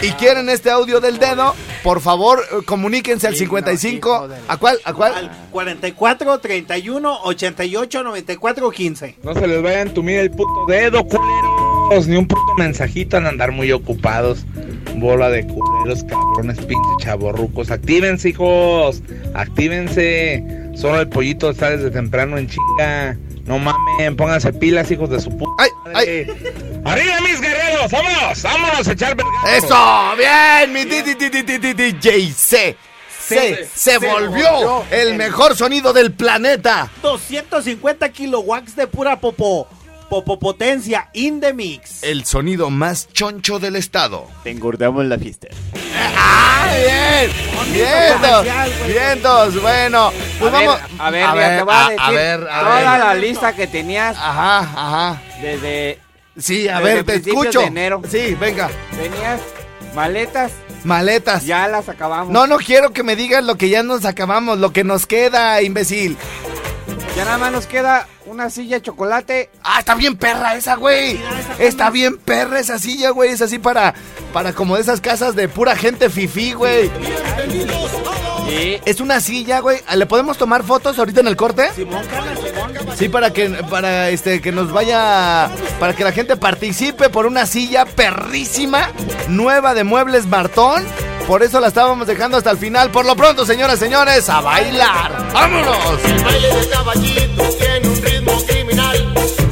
y 0.02 0.12
quieren 0.12 0.48
este 0.48 0.70
audio 0.70 1.00
del 1.00 1.18
dedo, 1.18 1.56
por 1.82 2.00
favor 2.00 2.44
eh, 2.52 2.64
comuníquense 2.64 3.26
al 3.26 3.34
Sí, 3.34 3.40
no, 3.44 3.46
55. 3.50 4.08
hijo 4.08 4.28
de 4.28 4.36
la- 4.46 4.52
¿A 4.52 4.56
cuál? 4.58 4.78
¿A 4.84 4.92
cuál? 4.92 5.14
Al 5.14 5.30
44 5.50 5.97
31 6.40 7.20
88 7.24 8.02
94 8.02 8.70
15. 8.70 9.16
No 9.22 9.34
se 9.34 9.46
les 9.46 9.62
vaya 9.62 9.78
a 9.78 9.82
entumir 9.82 10.18
el 10.20 10.30
puto 10.30 10.66
dedo, 10.66 11.04
culeros. 11.04 12.06
Ni 12.06 12.16
un 12.16 12.26
puto 12.26 12.54
mensajito 12.56 13.16
en 13.16 13.26
andar 13.26 13.52
muy 13.52 13.72
ocupados. 13.72 14.44
Bola 14.96 15.30
de 15.30 15.46
culeros, 15.46 16.04
cabrones, 16.04 16.58
pinches 16.58 16.96
chavorrucos. 17.00 17.70
Actívense, 17.70 18.30
hijos. 18.30 19.02
Actívense. 19.34 20.42
Solo 20.74 21.00
el 21.00 21.08
pollito 21.08 21.50
está 21.50 21.70
desde 21.70 21.90
temprano 21.90 22.38
en 22.38 22.48
chinga. 22.48 23.16
No 23.44 23.58
mamen, 23.58 24.14
pónganse 24.14 24.52
pilas, 24.52 24.90
hijos 24.90 25.08
de 25.08 25.20
su 25.20 25.36
puta. 25.36 25.50
¡Ay! 25.58 25.70
madre. 25.92 26.26
¡Arriba, 26.84 27.14
mis 27.22 27.40
guerreros! 27.40 27.90
¡Vámonos! 27.90 28.42
¡Vámonos 28.42 28.86
a 28.86 28.92
echar 28.92 29.16
verga! 29.16 29.56
¡Eso! 29.56 29.76
¡Bien! 30.16 30.72
Mi 30.72 30.84
DJ. 30.84 32.76
Se, 33.28 33.68
se 33.74 33.98
volvió 33.98 34.50
volvió 34.50 34.84
el 34.90 35.14
mejor 35.16 35.56
sonido 35.56 35.92
del 35.92 36.12
planeta. 36.12 36.90
250 37.02 38.08
kilowatts 38.10 38.74
de 38.76 38.86
pura 38.86 39.18
popo. 39.20 39.68
Popopotencia 40.08 41.10
in 41.12 41.38
the 41.40 41.52
mix. 41.52 42.02
El 42.02 42.24
sonido 42.24 42.70
más 42.70 43.08
choncho 43.12 43.58
del 43.58 43.76
estado. 43.76 44.26
Te 44.42 44.50
engordamos 44.50 45.04
la 45.04 45.18
fiesta. 45.18 45.48
¡Ah, 46.16 46.66
bien! 46.74 47.30
¡Vientos! 47.72 48.46
¡Vientos! 48.86 49.60
Bueno, 49.62 50.10
pues 50.38 50.52
a 50.54 50.58
ver, 50.58 50.66
vamos. 50.66 50.80
a 50.98 51.10
ver, 51.10 51.28
mira, 51.32 51.56
te 51.58 51.62
voy 51.62 51.74
a, 51.74 51.88
decir 51.90 52.14
ver, 52.14 52.48
a 52.50 52.60
toda 52.60 52.74
ver. 52.76 53.00
la 53.00 53.14
lista 53.16 53.52
que 53.54 53.66
tenías 53.66 54.16
Ajá, 54.16 54.58
ajá. 54.60 55.22
desde 55.42 55.98
Sí, 56.38 56.68
a 56.68 56.80
Desde 56.80 56.94
ver, 56.94 57.04
te 57.04 57.14
escucho. 57.16 57.60
de 57.60 57.66
enero. 57.66 58.00
Sí, 58.10 58.34
venga. 58.40 58.70
tenías 58.96 59.40
maletas, 59.94 60.52
Maletas. 60.84 61.44
ya 61.44 61.68
las 61.68 61.88
acabamos. 61.88 62.32
No, 62.32 62.46
no 62.46 62.58
quiero 62.58 62.92
que 62.92 63.02
me 63.02 63.16
digas 63.16 63.44
lo 63.44 63.56
que 63.56 63.68
ya 63.68 63.82
nos 63.82 64.04
acabamos, 64.04 64.58
lo 64.58 64.72
que 64.72 64.84
nos 64.84 65.06
queda, 65.06 65.60
imbécil. 65.62 66.16
Ya 67.16 67.24
nada 67.24 67.38
más 67.38 67.52
nos 67.52 67.66
queda 67.66 68.06
una 68.28 68.50
silla 68.50 68.76
de 68.76 68.82
chocolate. 68.82 69.50
Ah, 69.62 69.80
está 69.80 69.94
bien 69.94 70.16
perra 70.16 70.54
esa, 70.56 70.76
güey. 70.76 71.20
Está 71.58 71.90
bien 71.90 72.18
perra 72.18 72.60
esa 72.60 72.78
silla, 72.78 73.10
güey. 73.10 73.30
Es 73.30 73.42
así 73.42 73.58
para, 73.58 73.94
para 74.32 74.52
como 74.52 74.76
de 74.76 74.82
esas 74.82 75.00
casas 75.00 75.34
de 75.34 75.48
pura 75.48 75.76
gente 75.76 76.10
fifí, 76.10 76.52
güey. 76.52 76.90
Es 78.84 79.00
una 79.00 79.20
silla, 79.20 79.60
güey. 79.60 79.78
¿Le 79.94 80.06
podemos 80.06 80.38
tomar 80.38 80.62
fotos 80.62 80.98
ahorita 80.98 81.20
en 81.20 81.28
el 81.28 81.36
corte? 81.36 81.70
Simón. 81.74 82.02
Sí, 82.96 83.08
para 83.08 83.32
que 83.32 83.48
para 83.70 84.08
este 84.10 84.40
que 84.40 84.52
nos 84.52 84.72
vaya 84.72 85.48
para 85.78 85.94
que 85.94 86.02
la 86.02 86.12
gente 86.12 86.36
participe 86.36 87.10
por 87.10 87.26
una 87.26 87.46
silla 87.46 87.84
perrísima 87.84 88.90
nueva 89.28 89.74
de 89.74 89.84
Muebles 89.84 90.26
Martón. 90.26 90.84
Por 91.26 91.42
eso 91.42 91.60
la 91.60 91.68
estábamos 91.68 92.06
dejando 92.06 92.38
hasta 92.38 92.50
el 92.50 92.56
final. 92.56 92.90
Por 92.90 93.04
lo 93.04 93.14
pronto, 93.14 93.44
señoras, 93.44 93.78
señores, 93.78 94.30
a 94.30 94.40
bailar. 94.40 95.30
¡Vámonos! 95.32 96.04
El 96.04 96.24
baile 96.24 96.54
del 96.54 96.70
caballito 96.70 97.57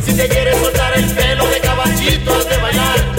Si 0.05 0.13
te 0.15 0.29
quieres 0.29 0.57
soltar 0.59 0.97
el 0.97 1.05
pelo 1.15 1.47
de 1.49 1.61
caballito, 1.61 2.45
de 2.45 2.57
bailar. 2.59 3.16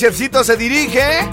Chefcito 0.00 0.42
se 0.44 0.56
dirige 0.56 1.28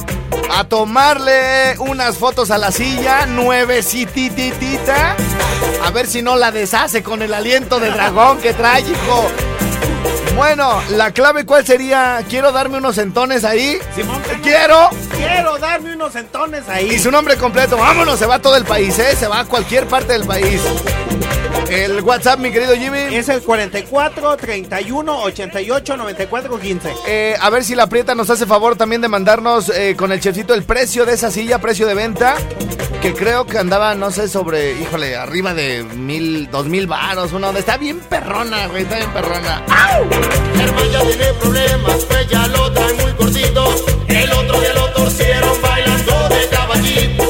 a 0.54 0.66
tomarle 0.66 1.78
unas 1.80 2.18
fotos 2.18 2.52
a 2.52 2.58
la 2.58 2.70
silla 2.70 3.26
nuevecititita. 3.26 5.16
A 5.86 5.92
ver 5.92 6.06
si 6.06 6.22
no 6.22 6.36
la 6.36 6.52
deshace 6.52 7.02
con 7.02 7.22
el 7.22 7.34
aliento 7.34 7.80
de 7.80 7.90
dragón 7.92 8.40
que 8.40 8.52
trae, 8.54 8.82
hijo. 8.82 9.32
Bueno, 10.36 10.82
la 10.90 11.12
clave 11.12 11.46
cuál 11.46 11.66
sería? 11.66 12.22
Quiero 12.28 12.52
darme 12.52 12.80
unos 12.80 12.96
centones 12.96 13.46
ahí. 13.46 13.80
Simón. 13.96 14.22
Quiero. 14.44 14.90
Quiero 15.16 15.58
darme 15.60 15.94
unos 15.94 16.14
entones 16.18 16.68
ahí. 16.68 16.92
Y 16.92 17.00
su 17.00 17.10
nombre 17.10 17.38
completo. 17.38 17.78
Vámonos, 17.78 18.20
se 18.20 18.26
va 18.26 18.36
a 18.36 18.42
todo 18.42 18.58
el 18.58 18.66
país, 18.66 19.00
¿eh? 19.00 19.16
Se 19.16 19.28
va 19.28 19.40
a 19.40 19.46
cualquier 19.46 19.88
parte 19.88 20.12
del 20.12 20.26
país. 20.26 20.62
El 21.70 22.02
WhatsApp, 22.02 22.40
mi 22.40 22.52
querido 22.52 22.76
Jimmy. 22.76 23.16
Es 23.16 23.28
el 23.30 23.42
44 23.42 24.38
31 24.38 25.22
88 25.24 25.98
94 25.98 26.60
15. 26.60 26.94
Eh, 27.08 27.36
a 27.40 27.50
ver 27.50 27.64
si 27.64 27.76
la 27.76 27.88
Prieta 27.88 28.16
nos 28.16 28.30
hace 28.30 28.46
favor 28.46 28.76
también 28.78 29.02
de 29.02 29.10
mandarnos 29.10 29.70
eh, 29.70 29.96
con 29.98 30.12
el 30.12 30.20
chefcito 30.20 30.54
el 30.54 30.64
precio 30.64 31.06
de 31.06 31.14
esa 31.14 31.30
silla, 31.30 31.60
precio 31.60 31.86
de 31.88 31.94
venta. 31.94 32.36
Que 33.02 33.14
creo 33.14 33.46
que 33.46 33.60
andaba, 33.60 33.94
no 33.96 34.10
sé, 34.12 34.28
sobre, 34.28 34.74
híjole, 34.80 35.16
arriba 35.16 35.54
de 35.54 35.84
mil, 35.84 36.50
dos 36.50 36.66
mil 36.66 36.88
varos, 36.88 37.32
una 37.34 37.50
onda. 37.50 37.60
Está 37.60 37.78
bien 37.78 38.00
perrona, 38.00 38.68
güey, 38.68 38.84
está 38.84 38.96
bien 38.98 39.12
perrona. 39.12 39.64
Germán 40.56 40.92
ya 40.92 41.02
tiene 41.02 41.34
problemas, 41.34 42.06
pues 42.06 42.28
ya 42.28 42.48
lo 42.48 42.72
trae 42.72 42.94
muy 42.94 43.12
cortito. 43.12 43.76
El 44.08 44.32
otro 44.32 44.60
día 44.62 44.74
lo 44.74 44.94
torcieron 44.94 45.62
bailando 45.62 46.30
de 46.30 46.48
caballito, 46.50 47.24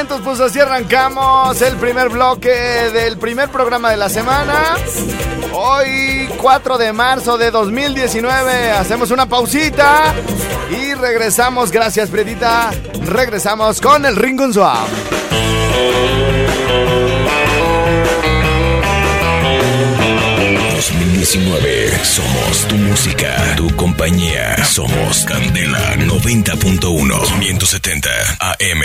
vientos, 0.00 0.22
pues 0.24 0.40
así 0.40 0.58
arrancamos 0.58 1.60
el 1.60 1.76
primer 1.76 2.08
bloque 2.08 2.48
del 2.48 3.18
primer 3.18 3.50
programa 3.50 3.90
de 3.90 3.98
la 3.98 4.08
semana. 4.08 4.76
Hoy, 5.52 6.26
4 6.38 6.78
de 6.78 6.90
marzo 6.94 7.36
de 7.36 7.50
2019, 7.50 8.70
hacemos 8.70 9.10
una 9.10 9.26
pausita 9.26 10.14
y 10.70 10.94
regresamos, 10.94 11.70
gracias 11.70 12.08
Predita, 12.08 12.70
regresamos 13.04 13.78
con 13.82 14.06
el 14.06 14.16
Ringun 14.16 14.54
Swap. 14.54 14.88
2019 21.32 21.90
somos 22.04 22.66
tu 22.66 22.74
música, 22.74 23.54
tu 23.56 23.68
compañía. 23.76 24.64
Somos 24.64 25.24
Candela 25.26 25.94
90.1 25.94 26.80
570 26.80 28.10
AM. 28.40 28.82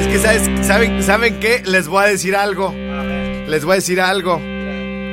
Es 0.00 0.06
que, 0.06 0.18
¿sabes? 0.18 0.66
¿saben, 0.66 1.02
¿saben 1.02 1.40
qué? 1.40 1.62
Les 1.66 1.86
voy 1.86 2.04
a 2.04 2.06
decir 2.06 2.36
algo. 2.36 2.72
Les 2.72 3.66
voy 3.66 3.72
a 3.72 3.74
decir 3.76 4.00
algo. 4.00 4.36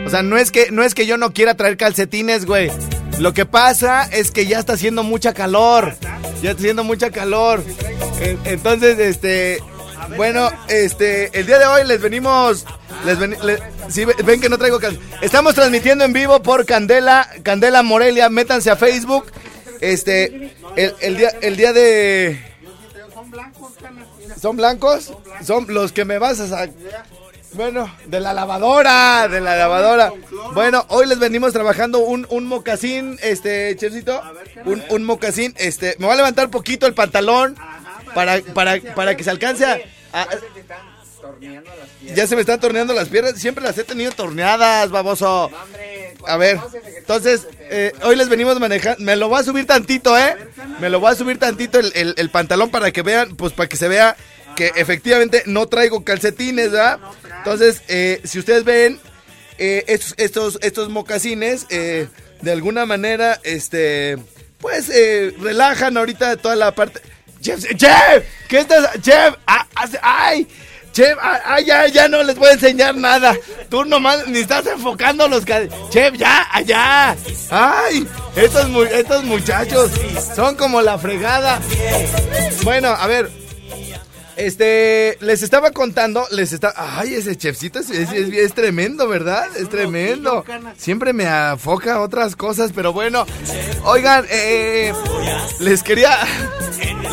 O 0.06 0.10
sea, 0.10 0.22
no 0.24 0.38
es 0.38 0.50
que, 0.52 0.72
no 0.72 0.84
es 0.84 0.96
que 0.96 1.06
yo 1.06 1.18
no 1.18 1.34
quiera 1.34 1.56
traer 1.56 1.76
calcetines, 1.76 2.46
güey. 2.46 2.72
Lo 3.20 3.34
que 3.34 3.46
pasa 3.46 4.04
es 4.04 4.32
que 4.32 4.46
ya 4.46 4.58
está 4.58 4.74
haciendo 4.74 5.04
mucha 5.04 5.34
calor. 5.34 5.98
Ya 6.42 6.52
está 6.52 6.62
haciendo 6.62 6.86
mucha 6.86 7.12
calor. 7.12 7.66
En- 8.22 8.40
Entonces, 8.46 8.98
este. 9.00 9.60
Bueno, 10.16 10.50
este. 10.70 11.38
El 11.38 11.48
día 11.48 11.60
de 11.60 11.66
hoy 11.66 11.86
les 11.86 12.00
venimos. 12.00 12.66
Les 13.06 13.20
ven, 13.20 13.36
le- 13.44 13.60
sí, 13.90 14.04
ve- 14.06 14.16
ven 14.24 14.42
que 14.42 14.50
no 14.50 14.58
traigo 14.58 14.80
Estamos 15.22 15.54
transmitiendo 15.56 16.04
en 16.06 16.14
vivo 16.14 16.42
por 16.42 16.66
Candela, 16.66 17.30
Candela 17.44 17.84
Morelia. 17.84 18.30
Métanse 18.30 18.70
a 18.72 18.76
Facebook. 18.76 19.26
Este. 19.82 20.54
El, 20.76 20.96
el 21.02 21.18
día, 21.18 21.30
el 21.42 21.56
día 21.58 21.72
de. 21.74 22.40
¿Son 24.42 24.58
blancos? 24.58 25.14
Son 25.44 25.66
los 25.74 25.92
que 25.92 26.06
me 26.06 26.18
vas 26.20 26.40
a 26.40 26.48
sacar. 26.48 26.72
Bueno, 27.54 27.90
de 28.08 28.20
la 28.20 28.34
lavadora, 28.34 29.28
de 29.30 29.40
la 29.40 29.56
lavadora. 29.56 30.12
Bueno, 30.54 30.86
hoy 30.90 31.06
les 31.08 31.20
venimos 31.20 31.54
trabajando 31.54 32.00
un, 32.00 32.28
un 32.30 32.46
mocasín, 32.48 33.18
este, 33.22 33.76
chefcito. 33.78 34.22
Un, 34.66 34.84
un 34.90 35.04
mocasín, 35.06 35.54
este. 35.58 35.96
Me 36.00 36.06
voy 36.06 36.14
a 36.14 36.18
levantar 36.18 36.50
poquito 36.50 36.86
el 36.86 36.94
pantalón 36.94 37.56
para, 38.14 38.42
para, 38.54 38.80
para 38.94 39.16
que 39.16 39.24
se 39.24 39.30
alcance 39.30 39.66
a- 39.66 40.28
torneando 41.26 41.70
las 41.80 41.90
piernas. 41.90 42.18
Ya 42.18 42.28
se 42.28 42.36
me 42.36 42.42
están 42.42 42.60
torneando 42.60 42.94
las 42.94 43.10
piernas. 43.10 43.40
Siempre 43.40 43.64
las 43.64 43.78
he 43.78 43.84
tenido 43.84 44.12
torneadas, 44.12 44.90
baboso. 44.92 45.50
No, 45.52 45.58
hombre, 45.64 46.14
A 46.28 46.38
ver, 46.38 46.60
entonces, 46.98 47.48
eh, 47.70 47.92
hoy 48.04 48.16
les 48.16 48.30
venimos 48.30 48.60
manejando. 48.60 49.04
Me 49.04 49.16
lo 49.16 49.28
voy 49.30 49.40
a 49.40 49.44
subir 49.44 49.66
tantito, 49.68 50.18
¿eh? 50.18 50.36
Me 50.80 50.90
lo 50.90 51.00
voy 51.00 51.12
a 51.12 51.16
subir 51.16 51.38
tantito 51.40 51.80
el, 51.80 51.92
el- 51.96 52.14
el 52.18 52.30
pantalón 52.30 52.70
para 52.70 52.92
que 52.92 53.02
vean, 53.02 53.36
pues 53.36 53.54
para 53.54 53.70
que 53.70 53.78
se 53.78 53.88
vea 53.88 54.16
que 54.56 54.72
efectivamente 54.76 55.44
no 55.48 55.68
traigo 55.68 56.04
calcetines, 56.04 56.72
¿verdad? 56.72 57.00
Entonces, 57.40 57.82
eh, 57.88 58.22
si 58.24 58.40
ustedes 58.40 58.64
ven 58.64 59.00
eh, 59.58 59.84
estos, 59.88 60.14
estos, 60.18 60.60
estos 60.62 60.90
mocasines, 60.90 61.66
eh, 61.70 62.08
de 62.42 62.52
alguna 62.52 62.86
manera, 62.86 63.40
este, 63.44 64.18
pues 64.60 64.90
eh, 64.90 65.34
relajan 65.42 65.98
ahorita 65.98 66.38
toda 66.38 66.56
la 66.56 66.74
parte. 66.74 67.02
Jeff, 67.42 67.64
Jeff, 67.78 68.24
¿qué 68.48 68.60
estás? 68.60 68.90
Jeff, 69.04 69.36
ah, 69.46 69.68
ay. 70.02 70.48
Chef, 70.96 71.18
ah, 71.22 71.40
ah, 71.44 71.60
ya, 71.60 71.88
ya 71.88 72.08
no 72.08 72.24
les 72.24 72.38
voy 72.38 72.48
a 72.48 72.54
enseñar 72.54 72.96
nada. 72.96 73.36
Tú 73.70 73.84
nomás 73.84 74.28
ni 74.28 74.40
estás 74.40 74.66
enfocando 74.66 75.28
los 75.28 75.44
Chef, 75.90 76.14
ya, 76.18 76.48
allá. 76.54 77.18
Ay, 77.50 78.08
estos, 78.38 78.70
mu- 78.70 78.84
estos 78.84 79.26
muchachos 79.26 79.92
son 80.34 80.56
como 80.56 80.82
la 80.82 80.98
fregada. 80.98 81.60
Bueno, 82.64 82.88
a 82.98 83.08
ver. 83.08 83.30
Este, 84.38 85.18
les 85.22 85.44
estaba 85.44 85.72
contando, 85.72 86.26
les 86.32 86.52
está, 86.54 86.74
ay, 86.76 87.14
ese 87.16 87.36
chefcito 87.38 87.80
es, 87.80 87.90
es- 87.90 88.12
es- 88.14 88.34
es 88.34 88.54
tremendo, 88.54 89.08
¿verdad? 89.10 89.48
Es 89.58 89.68
tremendo. 89.70 90.46
Siempre 90.78 91.12
me 91.12 91.26
afoca 91.28 92.00
otras 92.00 92.38
cosas, 92.38 92.72
pero 92.74 92.94
bueno. 92.94 93.26
Oigan, 93.84 94.26
eh, 94.30 94.94
les 95.60 95.84
quería, 95.84 96.18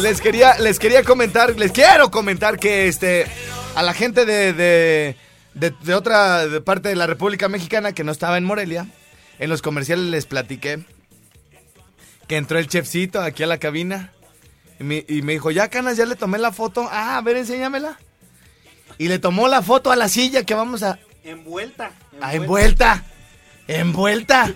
les 0.01 0.21
quería, 0.21 0.57
les 0.61 0.79
quería 0.79 1.03
comentar, 1.03 1.57
les 1.59 1.73
quiero 1.73 2.11
comentar 2.13 2.59
que 2.59 2.87
este, 2.89 3.27
a 3.75 3.83
la 3.83 3.95
gente 3.95 4.25
de, 4.27 4.53
de, 4.53 5.17
de- 5.55 5.71
de 5.83 5.95
otra 5.95 6.45
parte 6.65 6.89
de 6.89 6.97
la 6.97 7.07
República 7.07 7.49
Mexicana 7.49 7.93
que 7.93 8.05
no 8.05 8.13
estaba 8.13 8.39
en 8.39 8.45
Morelia, 8.45 8.87
en 9.39 9.51
los 9.51 9.63
comerciales 9.63 10.07
les 10.07 10.27
platiqué 10.27 10.85
que 12.29 12.37
entró 12.37 12.59
el 12.59 12.69
chefcito 12.69 13.21
aquí 13.21 13.43
a 13.43 13.47
la 13.47 13.59
cabina 13.59 14.13
y 14.79 14.85
me, 14.85 15.05
y 15.09 15.23
me 15.23 15.33
dijo, 15.33 15.51
ya 15.51 15.69
canas, 15.69 15.97
ya 15.97 16.07
le 16.07 16.17
tomé 16.17 16.39
la 16.39 16.53
foto. 16.53 16.89
Ah, 16.91 17.17
a 17.17 17.21
ver, 17.21 17.37
enséñamela. 17.37 17.99
Y 18.99 19.09
le 19.09 19.19
tomó 19.19 19.49
la 19.49 19.63
foto 19.63 19.91
a 19.91 19.97
la 19.97 20.09
silla 20.09 20.45
que 20.45 20.55
vamos 20.55 20.83
a... 20.83 20.99
Envuelta. 21.25 21.93
Ah, 22.21 22.35
envuelta. 22.35 23.05
Envuelta. 23.69 24.53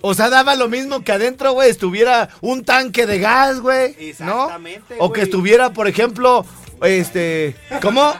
O 0.00 0.14
sea, 0.14 0.30
daba 0.30 0.56
lo 0.56 0.68
mismo 0.68 1.02
que 1.04 1.12
adentro, 1.12 1.52
güey, 1.52 1.70
estuviera 1.70 2.28
un 2.40 2.64
tanque 2.64 3.06
de 3.06 3.18
gas, 3.18 3.60
güey. 3.60 3.92
¿No? 4.18 4.44
Exactamente, 4.44 4.96
O 4.98 5.12
que 5.12 5.22
estuviera, 5.22 5.72
por 5.72 5.86
ejemplo, 5.86 6.44
este, 6.82 7.56
¿cómo? 7.80 8.14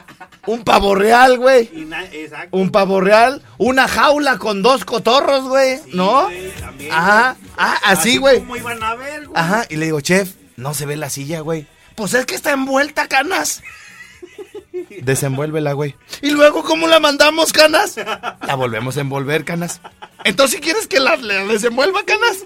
Un 0.45 0.63
pavo 0.63 0.93
real, 0.95 1.37
güey. 1.37 1.69
Exacto. 2.11 2.57
Un 2.57 2.69
pavo 2.71 2.99
real, 2.99 3.41
una 3.57 3.87
jaula 3.87 4.37
con 4.37 4.61
dos 4.61 4.83
cotorros, 4.85 5.45
güey, 5.45 5.77
Sí, 5.77 5.91
¿no? 5.93 6.23
güey, 6.23 6.51
también, 6.51 6.91
Ajá, 6.91 7.35
güey. 7.39 7.51
ah, 7.57 7.79
así, 7.85 8.17
güey. 8.17 8.39
como 8.39 8.57
iban 8.57 8.83
a 8.83 8.95
ver, 8.95 9.27
güey. 9.27 9.41
Ajá, 9.41 9.65
y 9.69 9.77
le 9.77 9.85
digo, 9.85 10.01
chef, 10.01 10.33
no 10.57 10.73
se 10.73 10.85
ve 10.85 10.97
la 10.97 11.09
silla, 11.09 11.39
güey. 11.39 11.65
Pues 11.95 12.13
es 12.13 12.25
que 12.25 12.35
está 12.35 12.51
envuelta, 12.51 13.07
canas. 13.07 13.61
Desenvuélvela, 15.01 15.73
güey. 15.73 15.95
¿Y 16.21 16.31
luego 16.31 16.63
cómo 16.63 16.87
la 16.87 16.99
mandamos, 16.99 17.53
canas? 17.53 17.95
La 17.97 18.55
volvemos 18.55 18.97
a 18.97 19.01
envolver, 19.01 19.45
canas. 19.45 19.81
Entonces, 20.23 20.59
¿quieres 20.61 20.87
que 20.87 20.99
la, 20.99 21.15
la 21.17 21.45
desenvuelva, 21.45 22.03
canas? 22.05 22.45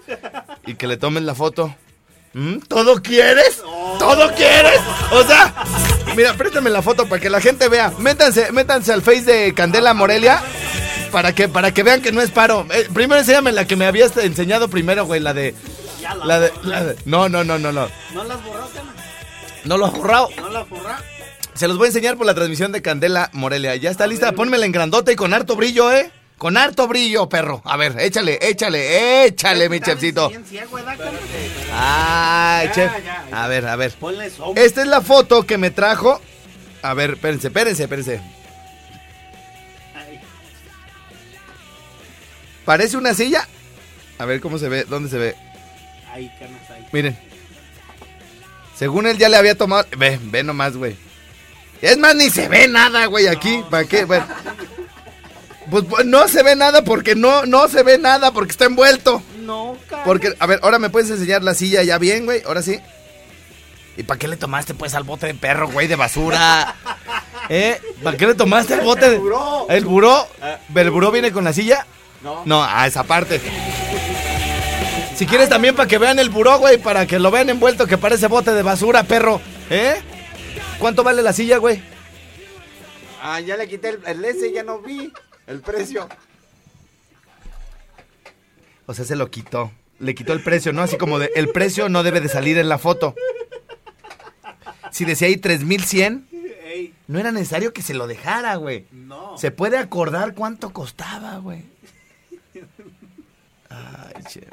Y 0.65 0.75
que 0.75 0.87
le 0.87 0.97
tomen 0.97 1.25
la 1.25 1.35
foto. 1.35 1.75
¿Mm? 2.33 2.57
¿Todo 2.67 3.01
quieres? 3.01 3.61
¿Todo 3.99 4.33
quieres? 4.35 4.79
O 5.11 5.23
sea, 5.23 5.53
mira, 6.17 6.33
préstame 6.33 6.69
la 6.69 6.81
foto 6.81 7.07
para 7.07 7.21
que 7.21 7.29
la 7.29 7.39
gente 7.39 7.69
vea. 7.69 7.93
Métanse, 7.99 8.51
métanse 8.51 8.91
al 8.91 9.01
face 9.01 9.21
de 9.21 9.53
Candela 9.53 9.93
Morelia 9.93 10.41
para 11.11 11.33
que, 11.33 11.47
para 11.47 11.73
que 11.73 11.83
vean 11.83 12.01
que 12.01 12.11
no 12.11 12.21
es 12.21 12.31
paro. 12.31 12.65
Eh, 12.71 12.89
primero 12.93 13.19
enséñame 13.21 13.53
la 13.53 13.65
que 13.65 13.75
me 13.77 13.85
habías 13.85 14.17
enseñado 14.17 14.67
primero, 14.67 15.05
güey, 15.05 15.21
la 15.21 15.33
de... 15.33 15.55
La, 16.01 16.15
La 16.25 16.39
de, 16.39 16.51
la 16.63 16.83
de- 16.83 16.95
no, 17.05 17.29
no, 17.29 17.43
no, 17.43 17.57
no, 17.59 17.71
no. 17.71 17.87
¿No 18.13 18.23
las 18.23 18.37
cana? 18.37 18.93
No 19.65 19.77
lo 19.77 19.85
has 19.85 19.93
borrado. 19.93 20.29
¿No 20.37 20.49
las 20.49 20.67
borró? 20.69 20.89
Se 21.53 21.67
los 21.67 21.77
voy 21.77 21.85
a 21.85 21.87
enseñar 21.89 22.17
por 22.17 22.25
la 22.25 22.33
transmisión 22.35 22.71
de 22.71 22.81
Candela 22.81 23.29
Morelia. 23.33 23.75
Ya 23.75 23.89
está 23.89 24.07
lista. 24.07 24.31
Pónmela 24.31 24.65
en 24.65 24.71
grandote 24.71 25.11
y 25.13 25.15
con 25.15 25.33
harto 25.33 25.55
brillo, 25.55 25.91
¿eh? 25.91 26.11
Con 26.37 26.55
harto 26.55 26.87
brillo, 26.87 27.27
perro. 27.27 27.61
A 27.65 27.77
ver, 27.77 27.99
échale, 27.99 28.37
échale, 28.41 29.25
échale, 29.25 29.69
mi 29.69 29.79
chefcito. 29.79 30.31
Ay, 31.73 32.69
chef. 32.73 32.91
A 33.31 33.47
ver, 33.47 33.65
a 33.65 33.75
ver. 33.75 33.95
Esta 34.55 34.81
es 34.81 34.87
la 34.87 35.01
foto 35.01 35.47
que 35.47 35.57
me 35.57 35.71
trajo. 35.71 36.21
A 36.83 36.93
ver, 36.93 37.11
espérense, 37.11 37.47
espérense, 37.47 37.83
espérense. 37.83 38.21
¿Parece 42.65 42.97
una 42.97 43.15
silla? 43.15 43.47
A 44.19 44.25
ver 44.25 44.39
cómo 44.39 44.59
se 44.59 44.69
ve, 44.69 44.83
dónde 44.83 45.09
se 45.09 45.17
ve. 45.17 45.35
Ahí. 46.13 46.31
Miren. 46.91 47.17
Según 48.75 49.07
él 49.07 49.17
ya 49.17 49.29
le 49.29 49.37
había 49.37 49.55
tomado. 49.55 49.87
Ve, 49.97 50.19
ve 50.21 50.43
nomás, 50.43 50.77
güey. 50.77 50.95
Es 51.81 51.97
más, 51.97 52.13
ni 52.15 52.29
se 52.29 52.47
ve 52.47 52.67
nada, 52.67 53.07
güey, 53.07 53.25
aquí. 53.25 53.63
¿Para 53.71 53.85
qué? 53.87 54.05
Bueno. 54.05 54.27
Pues, 55.69 55.83
pues, 55.89 56.05
no 56.05 56.27
se 56.27 56.43
ve 56.43 56.55
nada 56.55 56.83
porque 56.83 57.15
no, 57.15 57.45
no 57.45 57.67
se 57.67 57.83
ve 57.83 57.97
nada 57.97 58.31
porque 58.31 58.51
está 58.51 58.65
envuelto. 58.65 59.21
No, 59.41 59.77
cana. 59.89 60.03
Porque, 60.03 60.33
a 60.39 60.45
ver, 60.45 60.59
ahora 60.63 60.79
me 60.79 60.89
puedes 60.89 61.09
enseñar 61.09 61.43
la 61.43 61.53
silla 61.53 61.83
ya 61.83 61.97
bien, 61.97 62.25
güey. 62.25 62.41
Ahora 62.45 62.61
sí. 62.61 62.79
¿Y 63.97 64.03
para 64.03 64.19
qué 64.19 64.27
le 64.27 64.37
tomaste, 64.37 64.73
pues, 64.73 64.93
al 64.93 65.03
bote 65.03 65.27
de 65.27 65.33
perro, 65.33 65.67
güey, 65.67 65.87
de 65.87 65.95
basura? 65.95 66.75
¿Eh? 67.49 67.81
¿Para 68.03 68.17
qué 68.17 68.27
le 68.27 68.35
tomaste 68.35 68.75
el 68.75 68.81
bote 68.81 69.09
de. 69.09 69.15
El 69.15 69.21
buró. 69.21 69.65
¿El 69.69 69.85
buró? 69.85 70.27
¿El 70.75 70.91
buró 70.91 71.11
viene 71.11 71.31
con 71.31 71.43
la 71.43 71.53
silla? 71.53 71.85
No. 72.21 72.43
No, 72.45 72.63
a 72.63 72.87
esa 72.87 73.03
parte. 73.03 73.41
Si 75.15 75.25
quieres 75.25 75.49
también 75.49 75.75
para 75.75 75.87
que 75.87 75.97
vean 75.97 76.19
el 76.19 76.29
buró, 76.29 76.59
güey, 76.59 76.77
para 76.77 77.07
que 77.07 77.19
lo 77.19 77.31
vean 77.31 77.49
envuelto 77.49 77.87
que 77.87 77.97
parece 77.97 78.27
bote 78.27 78.51
de 78.53 78.61
basura, 78.61 79.03
perro. 79.03 79.41
¿Eh? 79.69 79.95
¿Cuánto 80.77 81.03
vale 81.03 81.23
la 81.23 81.33
silla, 81.33 81.57
güey? 81.57 81.81
Ah, 83.21 83.39
ya 83.39 83.57
le 83.57 83.67
quité 83.67 83.89
el, 83.89 83.99
el 84.05 84.23
ese, 84.25 84.53
ya 84.53 84.63
no 84.63 84.79
vi 84.79 85.11
el 85.47 85.61
precio. 85.61 86.07
O 88.85 88.93
sea, 88.93 89.05
se 89.05 89.15
lo 89.15 89.29
quitó. 89.29 89.71
Le 89.99 90.13
quitó 90.15 90.33
el 90.33 90.43
precio, 90.43 90.71
¿no? 90.73 90.81
Así 90.83 90.97
como 90.97 91.17
de, 91.19 91.31
el 91.35 91.49
precio 91.49 91.89
no 91.89 92.03
debe 92.03 92.21
de 92.21 92.29
salir 92.29 92.57
en 92.57 92.69
la 92.69 92.77
foto. 92.77 93.15
Si 94.91 95.05
decía 95.05 95.27
ahí 95.27 95.37
3100, 95.37 96.27
Ey, 96.63 96.93
no 97.07 97.19
era 97.19 97.31
necesario 97.31 97.73
que 97.73 97.81
se 97.81 97.93
lo 97.93 98.07
dejara, 98.07 98.55
güey. 98.55 98.85
no. 98.91 99.37
Se 99.37 99.51
puede 99.51 99.77
acordar 99.77 100.33
cuánto 100.35 100.71
costaba, 100.71 101.37
güey. 101.37 101.63
Ay, 103.69 104.23
che. 104.29 104.47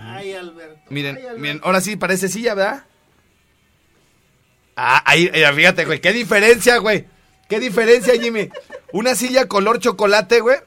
Ay, 0.00 0.32
Alberto. 0.32 0.80
Miren, 0.90 1.16
Ay, 1.16 1.22
Alberto. 1.22 1.40
miren, 1.40 1.60
ahora 1.64 1.80
sí 1.80 1.96
parece 1.96 2.28
silla, 2.28 2.54
¿verdad? 2.54 2.84
Ah, 4.76 5.02
ahí, 5.04 5.28
ahí, 5.28 5.54
fíjate, 5.56 5.84
güey, 5.84 6.00
qué 6.00 6.12
diferencia, 6.12 6.78
güey. 6.78 7.04
Qué 7.48 7.60
diferencia, 7.60 8.14
Jimmy. 8.20 8.48
Una 8.92 9.14
silla 9.14 9.46
color 9.48 9.78
chocolate, 9.80 10.40
güey. 10.40 10.58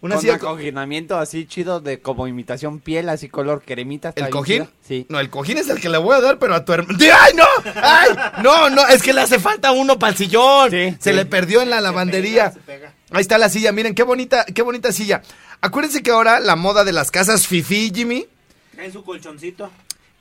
Una 0.00 0.16
Con 0.16 0.22
silla 0.22 0.38
co- 0.38 0.48
acoginamiento 0.50 1.18
así 1.18 1.46
chido 1.46 1.80
de 1.80 2.00
como 2.00 2.28
imitación 2.28 2.78
piel, 2.80 3.08
así 3.08 3.28
color 3.30 3.62
cremita. 3.64 4.12
¿El 4.16 4.28
cojín? 4.28 4.64
chido. 4.64 4.68
Sí. 4.86 5.06
No, 5.08 5.18
el 5.18 5.30
cojín 5.30 5.56
es 5.56 5.68
el 5.70 5.80
que 5.80 5.88
le 5.88 5.96
voy 5.96 6.14
a 6.14 6.20
dar, 6.20 6.38
pero 6.38 6.54
a 6.54 6.64
tu 6.64 6.74
hermano. 6.74 6.98
¡Ay, 7.00 7.32
no! 7.34 7.44
¡Ay! 7.82 8.10
No, 8.42 8.68
no, 8.68 8.86
es 8.88 9.02
que 9.02 9.14
le 9.14 9.22
hace 9.22 9.38
falta 9.38 9.72
uno 9.72 9.98
para 9.98 10.10
el 10.10 10.18
sillón. 10.18 10.70
Sí, 10.70 10.94
Se 11.00 11.10
sí. 11.10 11.16
le 11.16 11.24
perdió 11.24 11.62
en 11.62 11.70
la 11.70 11.80
lavandería. 11.80 12.50
Se 12.50 12.60
pega. 12.60 12.92
Ahí 13.12 13.22
está 13.22 13.38
la 13.38 13.48
silla, 13.48 13.72
miren, 13.72 13.94
qué 13.94 14.02
bonita, 14.02 14.44
qué 14.44 14.60
bonita 14.60 14.92
silla. 14.92 15.22
Acuérdense 15.62 16.02
que 16.02 16.10
ahora 16.10 16.38
la 16.40 16.56
moda 16.56 16.84
de 16.84 16.92
las 16.92 17.10
casas 17.10 17.46
fifi, 17.46 17.90
Jimmy, 17.94 18.26
Trae 18.74 18.90
su 18.90 19.02
colchoncito. 19.04 19.70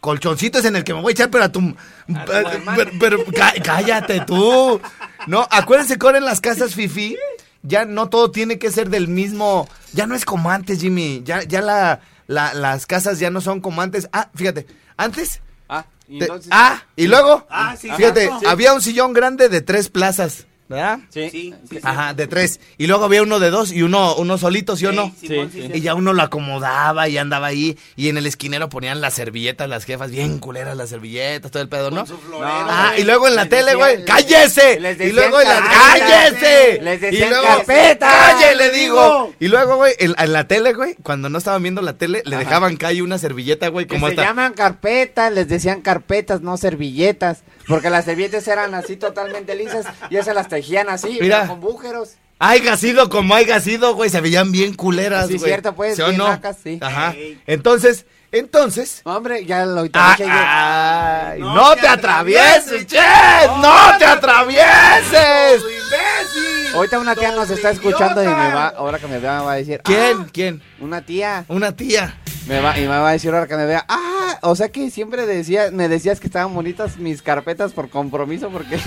Colchoncito 0.04 0.60
es 0.60 0.66
en 0.66 0.76
el 0.76 0.84
que 0.84 0.94
me 0.94 1.00
voy 1.02 1.12
a 1.12 1.14
echar, 1.14 1.30
pero 1.30 1.46
a 1.46 1.50
tu... 1.50 1.60
A 1.62 2.26
pero, 2.26 2.50
hermano. 2.50 2.78
pero- 2.78 2.92
pero 3.00 3.26
cá- 3.32 3.54
cállate 3.64 4.20
tú. 4.28 4.82
No, 5.28 5.48
acuérdense 5.50 5.98
que 5.98 6.06
ahora 6.06 6.18
en 6.18 6.26
las 6.26 6.42
casas 6.42 6.76
fifi 6.76 7.16
ya 7.62 7.86
no 7.86 8.10
todo 8.10 8.30
tiene 8.30 8.60
que 8.60 8.70
ser 8.70 8.90
del 8.90 9.08
mismo... 9.08 9.70
Ya 9.94 10.06
no 10.06 10.14
es 10.16 10.26
como 10.26 10.52
antes, 10.52 10.82
Jimmy. 10.82 11.22
Ya, 11.24 11.44
ya 11.44 11.62
la, 11.62 12.02
la- 12.28 12.54
las 12.54 12.86
casas 12.86 13.18
ya 13.20 13.30
no 13.30 13.40
son 13.40 13.62
como 13.62 13.82
antes. 13.82 14.10
Ah, 14.12 14.30
fíjate, 14.36 14.68
antes... 14.98 15.40
Ah, 15.70 15.86
y 16.10 16.20
te- 16.20 16.26
entonces. 16.26 16.50
ah, 16.54 16.84
y 16.98 17.08
luego... 17.08 17.48
Ah, 17.50 17.78
sí, 17.80 17.90
Fíjate, 17.96 18.30
había 18.46 18.74
un 18.74 18.82
sillón 18.82 19.14
grande 19.14 19.48
de 19.48 19.62
tres 19.62 19.88
plazas, 19.88 20.48
¿verdad? 20.74 21.00
Sí. 21.10 21.30
Sí, 21.30 21.54
sí, 21.70 21.76
sí. 21.78 21.80
Ajá, 21.84 22.14
de 22.14 22.28
tres. 22.28 22.60
Y 22.78 22.88
luego 22.88 23.06
había 23.06 23.24
uno 23.24 23.40
de 23.40 23.50
dos 23.50 23.72
y 23.72 23.82
uno, 23.84 24.16
uno 24.16 24.38
solito, 24.38 24.76
¿sí 24.76 24.86
o 24.86 24.92
no? 24.92 25.12
Sí. 25.20 25.28
Y 25.74 25.82
ya 25.82 25.96
uno 25.96 26.14
lo 26.14 26.22
acomodaba 26.24 27.08
y 27.10 27.18
andaba 27.18 27.48
ahí. 27.48 27.78
Y 27.96 28.10
en 28.10 28.18
el 28.18 28.26
esquinero 28.26 28.70
ponían 28.70 29.02
las 29.02 29.14
servilletas, 29.14 29.70
las 29.70 29.86
jefas, 29.86 30.12
bien 30.12 30.40
culeras 30.40 30.76
las 30.78 30.90
servilletas, 30.90 31.52
todo 31.52 31.64
el 31.64 31.70
pedo, 31.70 31.90
¿no? 31.92 32.06
Con 32.06 32.08
su 32.08 32.18
florero, 32.18 32.48
Ah, 32.52 32.88
güey. 32.90 33.02
y 33.02 33.06
luego 33.06 33.28
en 33.28 33.36
la 33.36 33.44
Les 33.44 33.50
tele, 33.50 33.76
güey, 33.76 33.98
les- 33.98 34.06
¡cállese! 34.06 34.80
les 34.80 35.00
Y 35.00 35.12
luego 35.12 35.40
en 35.42 35.48
la. 35.48 35.62
¡cállese! 35.62 36.80
Les 36.82 36.98
y 36.98 37.06
decían 37.06 37.30
luego, 37.30 37.48
carpeta. 37.48 38.08
¡calle, 38.10 38.56
le 38.56 38.72
digo! 38.72 39.34
Y 39.40 39.48
luego, 39.48 39.78
güey, 39.78 39.94
en, 40.00 40.14
en 40.18 40.34
la 40.34 40.48
tele, 40.48 40.74
güey, 40.74 40.96
cuando 41.04 41.30
no 41.30 41.38
estaban 41.38 41.62
viendo 41.64 41.82
la 41.82 41.94
tele, 41.94 42.22
le 42.26 42.36
Ajá. 42.36 42.44
dejaban 42.46 42.78
caer 42.78 43.04
una 43.04 43.18
servilleta, 43.18 43.68
güey, 43.70 43.86
Que 43.86 43.96
como 43.96 44.08
se 44.08 44.14
hasta... 44.14 44.24
llaman 44.24 44.54
carpetas, 44.54 45.32
les 45.32 45.48
decían 45.48 45.82
carpetas, 45.82 46.42
no 46.42 46.58
servilletas. 46.58 47.44
Porque 47.68 47.90
las 47.90 48.06
servilletas 48.06 48.48
eran 48.48 48.74
así 48.76 48.98
totalmente 48.98 49.56
lisas 49.56 49.86
y 50.10 50.18
esas 50.18 50.36
las 50.36 50.48
tejían 50.48 50.90
así, 50.90 51.18
Mira. 51.22 51.48
con 51.48 51.60
bújeros. 51.62 52.12
Haiga 52.40 52.76
sido 52.76 53.10
como 53.10 53.36
haiga 53.36 53.60
sido, 53.62 53.96
güey, 53.96 54.10
se 54.10 54.20
veían 54.20 54.52
bien 54.52 54.74
culeras, 54.74 55.28
Sí, 55.28 55.38
güey. 55.38 55.46
cierto, 55.50 55.74
pues, 55.76 55.98
o 56.00 56.06
bien 56.08 56.18
no? 56.18 56.40
sí. 56.62 56.78
Ajá. 56.82 57.14
Entonces, 57.48 58.06
entonces... 58.34 59.02
No, 59.06 59.16
hombre, 59.16 59.46
ya 59.46 59.64
lo 59.66 59.86
Ah, 59.94 60.16
dije 60.18 60.26
yo. 60.30 60.34
ay, 60.36 61.40
no, 61.40 61.54
No 61.56 61.76
te 61.76 61.88
atravieses, 61.88 62.68
atravieses, 62.68 62.88
che, 62.88 63.48
no 63.62 63.98
te 63.98 64.06
atravieses. 64.06 65.64
Ahorita 66.74 67.00
una 67.00 67.16
tía 67.16 67.32
nos 67.32 67.50
está 67.50 67.70
escuchando 67.70 68.22
y 68.24 68.28
me 68.28 68.34
va, 68.34 68.70
ahora 68.70 68.98
que 69.00 69.08
me 69.08 69.20
vea 69.20 69.40
me 69.40 69.46
va 69.46 69.52
a 69.54 69.56
decir, 69.56 69.80
¿Quién? 69.84 70.18
"Ah, 70.22 70.28
¿Quién? 70.34 70.62
una 70.80 71.02
tía. 71.06 71.46
Una 71.48 71.72
tía. 71.76 72.18
Me 72.48 72.60
va, 72.60 72.78
y 72.78 72.82
me 72.82 72.88
va 72.88 73.10
a 73.10 73.14
decir 73.14 73.34
ahora 73.34 73.48
que 73.48 73.56
me 73.56 73.66
vea, 73.66 73.86
ah, 73.88 74.38
o 74.42 74.56
sea 74.56 74.70
que 74.70 74.90
siempre 74.92 75.26
decía, 75.26 75.70
me 75.72 75.88
decías 75.88 76.20
que 76.20 76.28
estaban 76.28 76.54
bonitas 76.54 76.98
mis 76.98 77.22
carpetas 77.22 77.72
por 77.72 77.90
compromiso 77.90 78.50
porque... 78.50 78.78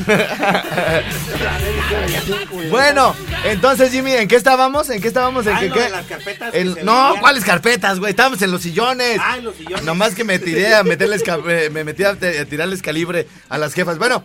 Bueno, 2.71 3.15
entonces 3.45 3.91
Jimmy, 3.93 4.13
¿en 4.13 4.29
qué 4.29 4.37
estábamos? 4.37 4.91
¿En 4.91 5.01
qué 5.01 5.09
estábamos? 5.09 5.47
¿En 5.47 5.55
Ah, 5.57 5.61
qué, 5.61 5.71
qué? 5.71 5.81
de 5.81 5.89
las 5.91 6.07
carpetas 6.07 6.55
El- 6.55 6.85
no. 6.85 7.15
¿cuáles 7.21 7.45
carpetas, 7.45 7.99
güey? 7.99 8.11
Estábamos 8.11 8.41
en 8.43 8.51
los 8.51 8.63
sillones. 8.63 9.19
Ah, 9.23 9.37
en 9.39 9.45
los 9.45 9.55
sillones. 9.57 9.85
Nomás 9.85 10.15
que 10.15 10.25
me 10.25 10.39
tiré 10.39 10.75
a 10.75 10.83
meterles 10.83 11.23
me 11.71 11.85
metí 11.85 12.05
a, 12.05 12.11
a 12.11 12.17
tirarles 12.17 12.83
calibre 12.83 13.27
a 13.49 13.59
las 13.59 13.75
jefas. 13.75 13.99
Bueno, 13.99 14.25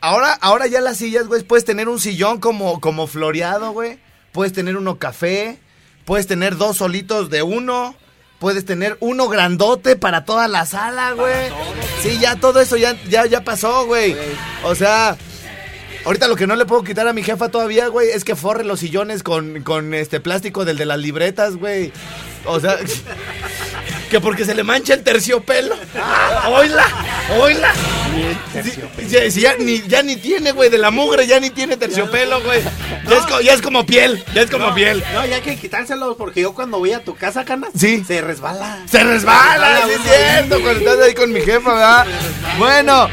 ahora, 0.00 0.32
ahora 0.40 0.66
ya 0.66 0.80
las 0.80 0.96
sillas, 0.98 1.26
güey, 1.26 1.42
puedes 1.42 1.64
tener 1.64 1.88
un 1.88 2.00
sillón 2.00 2.40
como, 2.40 2.80
como 2.80 3.06
floreado, 3.06 3.72
güey. 3.72 3.98
Puedes 4.32 4.52
tener 4.52 4.76
uno 4.76 4.98
café. 4.98 5.58
Puedes 6.04 6.26
tener 6.26 6.56
dos 6.56 6.78
solitos 6.78 7.30
de 7.30 7.42
uno. 7.42 7.94
Puedes 8.40 8.64
tener 8.64 8.96
uno 9.00 9.28
grandote 9.28 9.96
para 9.96 10.24
toda 10.24 10.48
la 10.48 10.64
sala, 10.64 11.12
güey. 11.12 11.50
Sí, 12.02 12.18
ya 12.18 12.36
todo 12.36 12.60
eso 12.60 12.78
ya, 12.78 12.96
ya, 13.08 13.26
ya 13.26 13.44
pasó, 13.44 13.84
güey. 13.84 14.16
O 14.64 14.74
sea, 14.74 15.16
ahorita 16.04 16.28
lo 16.28 16.36
que 16.36 16.46
no 16.46 16.56
le 16.56 16.64
puedo 16.64 16.82
quitar 16.84 17.06
a 17.08 17.12
mi 17.12 17.22
jefa 17.22 17.48
todavía, 17.48 17.88
güey, 17.88 18.10
es 18.10 18.24
que 18.24 18.36
forre 18.36 18.64
los 18.64 18.80
sillones 18.80 19.22
con, 19.22 19.62
con 19.62 19.94
este 19.94 20.20
plástico 20.20 20.64
del 20.64 20.76
de 20.78 20.86
las 20.86 20.98
libretas, 20.98 21.56
güey. 21.56 21.92
O 22.46 22.58
sea, 22.58 22.78
que 24.10 24.20
porque 24.20 24.44
se 24.44 24.54
le 24.54 24.62
mancha 24.64 24.94
el 24.94 25.02
terciopelo. 25.02 25.74
¡Oila! 26.48 26.86
¡Oila! 27.38 27.72
Sí, 28.62 29.40
ya, 29.40 29.54
ni, 29.58 29.82
ya 29.86 30.02
ni 30.02 30.16
tiene, 30.16 30.52
güey, 30.52 30.68
de 30.70 30.78
la 30.78 30.90
mugre, 30.90 31.26
ya 31.26 31.38
ni 31.38 31.50
tiene 31.50 31.76
terciopelo, 31.76 32.40
güey. 32.42 32.60
Ya, 33.08 33.16
es 33.18 33.26
co- 33.26 33.40
ya 33.40 33.52
es 33.54 33.62
como 33.62 33.86
piel, 33.86 34.24
ya 34.34 34.42
es 34.42 34.50
como 34.50 34.68
No, 34.68 34.74
piel. 34.74 35.02
No, 35.14 35.24
ya 35.26 35.36
hay 35.36 35.42
que 35.42 35.56
quitárselos 35.56 36.16
porque 36.16 36.40
yo 36.40 36.54
cuando 36.54 36.78
voy 36.78 36.92
a 36.92 37.04
tu 37.04 37.14
casa, 37.14 37.44
Canas, 37.44 37.70
Sí. 37.76 38.02
se 38.06 38.20
resbala. 38.20 38.82
Se 38.90 39.02
resbala, 39.04 39.82
sí 39.86 39.92
es 39.92 40.00
cierto, 40.02 40.60
cuando 40.60 40.80
estás 40.90 41.06
ahí 41.06 41.14
con 41.14 41.32
mi 41.32 41.40
jefa, 41.40 41.72
¿verdad? 41.74 42.06
Bueno, 42.58 43.08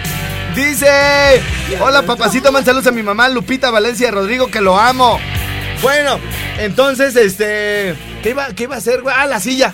dice, 0.65 1.41
hola 1.79 2.01
papacito, 2.03 2.51
man 2.51 2.65
saludos 2.65 2.87
a 2.87 2.91
mi 2.91 3.03
mamá 3.03 3.29
Lupita 3.29 3.69
Valencia 3.71 4.11
Rodrigo, 4.11 4.47
que 4.47 4.61
lo 4.61 4.77
amo. 4.77 5.19
Bueno, 5.81 6.19
entonces, 6.57 7.15
este, 7.15 7.95
¿qué 8.23 8.31
iba, 8.31 8.47
qué 8.55 8.63
iba 8.63 8.75
a 8.75 8.77
hacer, 8.79 9.01
güey? 9.03 9.15
Ah, 9.17 9.27
la 9.27 9.39
silla. 9.39 9.73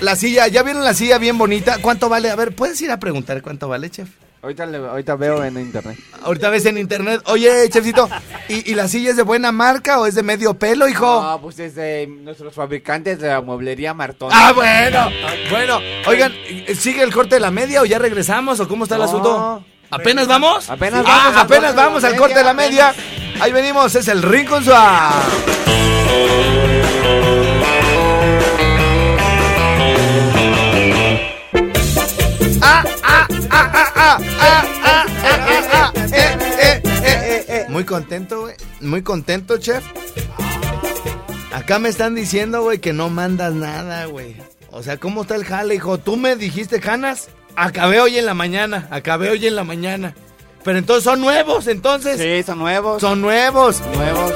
La 0.00 0.16
silla, 0.16 0.48
¿ya 0.48 0.62
vieron 0.64 0.84
la 0.84 0.94
silla 0.94 1.18
bien 1.18 1.38
bonita? 1.38 1.76
¿Cuánto 1.80 2.08
vale? 2.08 2.30
A 2.30 2.36
ver, 2.36 2.54
¿puedes 2.54 2.80
ir 2.80 2.90
a 2.90 2.98
preguntar 2.98 3.40
cuánto 3.42 3.68
vale, 3.68 3.90
chef? 3.90 4.08
ahorita, 4.42 4.64
le- 4.66 4.78
ahorita 4.78 5.16
veo 5.16 5.42
en 5.44 5.58
internet. 5.58 5.98
Ahorita 6.22 6.50
ves 6.50 6.66
en 6.66 6.78
internet, 6.78 7.20
oye, 7.26 7.68
chefcito, 7.68 8.08
¿y, 8.48 8.70
y 8.70 8.74
la 8.74 8.86
silla 8.86 9.10
es 9.10 9.16
de 9.16 9.22
buena 9.24 9.50
marca 9.50 9.98
o 9.98 10.06
es 10.06 10.14
de 10.14 10.22
medio 10.22 10.54
pelo, 10.54 10.86
hijo? 10.88 11.20
No, 11.20 11.40
pues 11.40 11.58
es 11.58 11.74
de 11.74 12.06
nuestros 12.08 12.54
fabricantes 12.54 13.18
de 13.18 13.26
la 13.28 13.40
mueblería 13.40 13.92
Martón. 13.92 14.30
Ah, 14.32 14.52
bueno, 14.54 15.08
bueno. 15.50 15.80
Oigan, 16.06 16.32
¿sigue 16.78 17.02
el 17.02 17.12
corte 17.12 17.36
de 17.36 17.40
la 17.40 17.50
media 17.50 17.82
o 17.82 17.86
ya 17.86 17.98
regresamos 17.98 18.60
o 18.60 18.68
cómo 18.68 18.84
está 18.84 18.94
el 18.96 19.00
No. 19.02 19.06
asunto? 19.08 19.64
¿Apenas 19.90 20.26
vamos? 20.26 20.68
Apenas 20.68 21.04
vamos, 21.04 21.36
apenas 21.36 21.74
vamos 21.74 22.04
al 22.04 22.16
corte 22.16 22.38
de 22.38 22.44
la 22.44 22.54
media. 22.54 22.94
Ahí 23.40 23.52
venimos, 23.52 23.94
es 23.94 24.08
el 24.08 24.22
Rincón 24.22 24.64
Suave. 24.64 25.14
Muy 37.68 37.84
contento, 37.84 38.40
güey. 38.40 38.54
Muy 38.80 39.02
contento, 39.02 39.58
chef. 39.58 39.84
Acá 41.52 41.78
me 41.78 41.90
están 41.90 42.14
diciendo, 42.14 42.62
güey, 42.62 42.78
que 42.78 42.92
no 42.92 43.10
mandas 43.10 43.52
nada, 43.52 44.06
güey. 44.06 44.36
O 44.70 44.82
sea, 44.82 44.96
¿cómo 44.96 45.22
está 45.22 45.36
el 45.36 45.44
jale, 45.44 45.74
hijo? 45.74 45.98
¿Tú 45.98 46.16
me 46.16 46.36
dijiste 46.36 46.80
canas? 46.80 47.28
Acabé 47.56 48.00
hoy 48.00 48.18
en 48.18 48.26
la 48.26 48.34
mañana, 48.34 48.86
acabé 48.90 49.30
hoy 49.30 49.46
en 49.46 49.56
la 49.56 49.64
mañana. 49.64 50.14
Pero 50.62 50.78
entonces 50.78 51.04
son 51.04 51.20
nuevos, 51.20 51.66
entonces. 51.68 52.18
Sí, 52.20 52.42
son 52.44 52.58
nuevos. 52.58 53.00
Son 53.00 53.20
nuevos. 53.20 53.80
nuevos. 53.94 54.32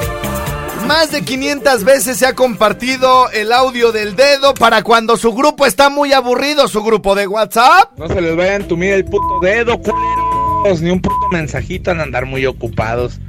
Más 0.87 1.13
de 1.13 1.23
500 1.23 1.85
veces 1.85 2.17
se 2.17 2.27
ha 2.27 2.35
compartido 2.35 3.31
el 3.31 3.53
audio 3.53 3.93
del 3.93 4.17
dedo 4.17 4.55
para 4.55 4.83
cuando 4.83 5.17
su 5.17 5.33
grupo 5.33 5.67
está 5.67 5.89
muy 5.89 6.13
aburrido, 6.13 6.67
su 6.69 6.83
grupo 6.83 7.15
de 7.15 7.27
WhatsApp. 7.27 7.97
No 7.97 8.09
se 8.09 8.21
les 8.21 8.35
vaya 8.37 8.53
a 8.53 8.57
entumir 8.57 8.95
el 8.95 9.05
puto 9.05 9.41
dedo, 9.41 9.79
culeros. 9.79 10.81
Ni 10.81 10.91
un 10.91 11.01
puto 11.01 11.29
mensajito 11.31 11.91
en 11.91 12.01
andar 12.01 12.27
muy 12.27 12.47
ocupados. 12.47 13.21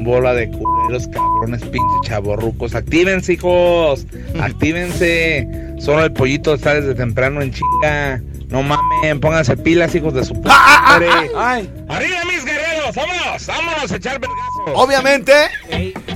Bola 0.00 0.32
de 0.34 0.50
culeros, 0.50 1.08
cabrones, 1.08 1.62
pinches 1.62 2.00
chavorrucos. 2.04 2.74
Actívense, 2.74 3.34
hijos. 3.34 4.06
Actívense. 4.40 5.46
Solo 5.78 6.04
el 6.04 6.12
pollito 6.12 6.54
está 6.54 6.74
desde 6.74 6.94
temprano 6.94 7.42
en 7.42 7.52
chinga. 7.52 8.22
No 8.50 8.64
mamen, 8.64 9.20
pónganse 9.20 9.56
pilas, 9.56 9.94
hijos 9.94 10.12
de 10.12 10.24
su 10.24 10.34
puta 10.34 10.82
madre. 10.82 11.08
Ay, 11.36 11.72
¡Arriba, 11.88 12.18
mis 12.26 12.44
guerreros! 12.44 12.94
¡Vámonos! 12.96 13.46
¡Vámonos 13.46 13.92
a 13.92 13.96
echar 13.96 14.18
vergazos! 14.18 14.70
Obviamente 14.74 15.32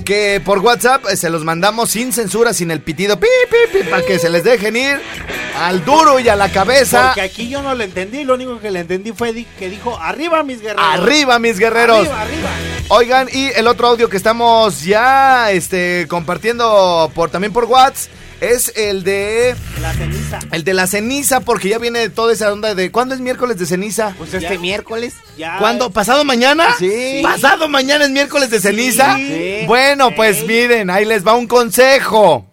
que 0.05 0.43
por 0.45 0.59
WhatsApp 0.59 1.05
eh, 1.11 1.17
se 1.17 1.31
los 1.31 1.45
mandamos 1.45 1.91
sin 1.91 2.13
censura, 2.13 2.53
sin 2.53 2.73
el 2.73 2.81
pitido, 2.81 3.19
pi, 3.19 3.29
pi, 3.51 3.79
pi, 3.79 3.89
para 3.89 4.05
que 4.05 4.19
se 4.19 4.29
les 4.31 4.43
dejen 4.43 4.77
ir 4.77 5.01
al 5.57 5.85
duro 5.85 6.19
y 6.19 6.29
a 6.29 6.35
la 6.35 6.51
cabeza. 6.51 7.07
Porque 7.07 7.21
aquí 7.23 7.49
yo 7.49 7.63
no 7.63 7.75
le 7.75 7.85
entendí, 7.85 8.25
lo 8.25 8.35
único 8.35 8.59
que 8.59 8.73
le 8.73 8.81
entendí 8.81 9.13
fue 9.13 9.47
que 9.57 9.71
dijo, 9.71 9.97
arriba 9.99 10.43
mis 10.43 10.61
guerreros. 10.61 10.85
Arriba, 10.85 11.39
mis 11.39 11.59
guerreros. 11.59 12.09
Arriba, 12.09 12.23
arriba. 12.23 12.51
Oigan, 12.89 13.29
y 13.33 13.47
el 13.55 13.69
otro 13.69 13.87
audio 13.87 14.09
que 14.09 14.17
estamos 14.17 14.83
ya 14.83 15.53
este, 15.53 16.07
compartiendo 16.09 17.11
por 17.15 17.31
también 17.31 17.53
por 17.53 17.65
WhatsApp 17.65 18.13
es 18.41 18.73
el 18.77 19.05
de 19.05 19.55
La 19.81 19.93
ceniza. 19.93 20.39
el 20.53 20.65
de 20.65 20.75
la 20.75 20.87
ceniza, 20.87 21.41
porque 21.41 21.69
ya 21.69 21.79
viene 21.79 22.09
toda 22.09 22.33
esa 22.33 22.53
onda 22.53 22.75
de 22.75 22.91
¿cuándo 22.91 23.15
es 23.15 23.21
miércoles 23.21 23.59
de 23.59 23.67
ceniza? 23.67 24.15
pues 24.19 24.35
este 24.35 24.55
Ya. 24.55 24.59
miércoles. 24.61 25.15
Ya. 25.37 25.59
¿Cuándo? 25.59 25.91
¿Pasado 25.91 26.25
mañana? 26.25 26.75
Sí. 26.79 27.21
¿Pasado 27.23 27.69
mañana 27.69 28.05
es 28.05 28.11
miércoles 28.11 28.51
de 28.51 28.61
ceniza? 28.61 29.17
Sí. 29.17 29.65
Bueno, 29.67 30.15
pues 30.15 30.47
miren, 30.47 30.91
ahí 30.91 31.05
les 31.05 31.27
va 31.27 31.35
un 31.35 31.47
consejo. 31.47 32.45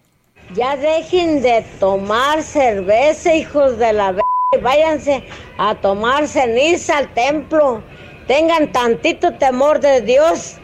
Ya 0.54 0.76
dejen 0.76 1.40
de 1.42 1.64
tomar 1.80 2.42
cerveza, 2.42 3.34
hijos 3.34 3.78
de 3.78 3.92
la 3.92 4.10
v. 4.12 4.20
Váyanse 4.60 5.24
a 5.56 5.74
tomar 5.76 6.28
ceniza 6.28 6.98
al 6.98 7.14
templo. 7.14 7.82
Tengan 8.26 8.70
tantito 8.70 9.32
temor 9.34 9.80
de 9.80 10.02
Dios. 10.02 10.56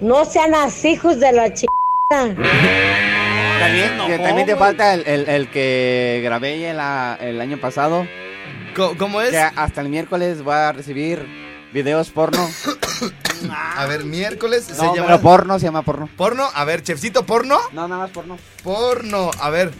No 0.00 0.24
sean 0.24 0.54
así, 0.54 0.90
hijos 0.92 1.20
de 1.20 1.32
la 1.32 1.52
ch... 1.52 1.66
También, 3.58 3.96
No, 3.96 4.06
también 4.22 4.46
te 4.46 4.56
falta 4.56 4.94
el, 4.94 5.06
el- 5.06 5.28
el 5.28 5.50
que 5.50 6.20
grabé 6.24 6.70
el, 6.70 6.78
a- 6.80 7.16
el 7.20 7.40
año 7.40 7.58
pasado. 7.58 8.06
¿Cómo 8.98 9.20
es? 9.22 9.30
Que 9.30 9.38
hasta 9.38 9.80
el 9.80 9.88
miércoles 9.88 10.42
voy 10.42 10.54
a 10.54 10.72
recibir 10.72 11.26
videos 11.72 12.10
porno. 12.10 12.46
A 13.76 13.84
ver, 13.86 14.04
miércoles 14.04 14.64
se 14.64 14.72
No, 14.82 14.94
llama 14.94 15.06
pero 15.08 15.20
porno 15.20 15.58
se 15.58 15.66
llama 15.66 15.82
porno. 15.82 16.08
porno. 16.16 16.48
A 16.54 16.64
ver, 16.64 16.82
chefcito, 16.82 17.26
porno. 17.26 17.58
No, 17.72 17.86
nada 17.86 18.02
más 18.02 18.10
porno. 18.10 18.38
Porno, 18.62 19.30
a 19.40 19.50
ver. 19.50 19.72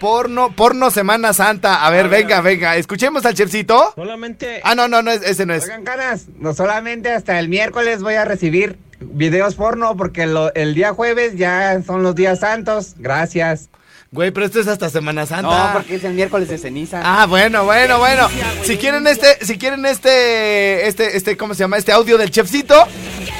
Porno, 0.00 0.50
porno 0.54 0.90
Semana 0.90 1.32
Santa. 1.32 1.84
A 1.86 1.90
ver, 1.90 2.08
venga, 2.08 2.40
venga. 2.40 2.76
Escuchemos 2.76 3.24
al 3.26 3.34
chefcito. 3.34 3.92
Solamente. 3.94 4.60
Ah, 4.64 4.74
no, 4.74 4.88
no, 4.88 5.02
no, 5.02 5.10
es- 5.10 5.22
ese 5.22 5.44
no 5.46 5.54
es. 5.54 5.64
Oigan, 5.64 5.84
caras, 5.84 6.26
no 6.38 6.54
solamente 6.54 7.10
hasta 7.12 7.38
el 7.38 7.48
miércoles 7.48 8.02
voy 8.02 8.14
a 8.14 8.24
recibir 8.24 8.78
videos 9.00 9.54
porno 9.54 9.96
porque 9.96 10.26
lo- 10.26 10.52
el 10.54 10.74
día 10.74 10.92
jueves 10.92 11.36
ya 11.36 11.80
son 11.82 12.02
los 12.02 12.14
días 12.14 12.40
santos. 12.40 12.94
Gracias. 12.98 13.70
Güey, 14.10 14.30
pero 14.30 14.46
esto 14.46 14.58
es 14.58 14.66
hasta 14.68 14.88
Semana 14.88 15.26
Santa. 15.26 15.66
No, 15.68 15.72
porque 15.74 15.96
es 15.96 16.04
el 16.04 16.14
miércoles 16.14 16.48
de 16.48 16.56
ceniza. 16.56 17.02
Ah, 17.04 17.26
bueno, 17.26 17.64
bueno, 17.64 17.98
bueno. 17.98 18.26
Si 18.64 18.78
quieren 18.78 19.06
este, 19.06 19.44
si 19.44 19.58
quieren 19.58 19.84
este, 19.84 20.86
este, 20.88 21.16
este, 21.16 21.36
¿cómo 21.36 21.52
se 21.52 21.60
llama? 21.60 21.76
Este 21.76 21.92
audio 21.92 22.16
del 22.16 22.30
chefcito, 22.30 22.74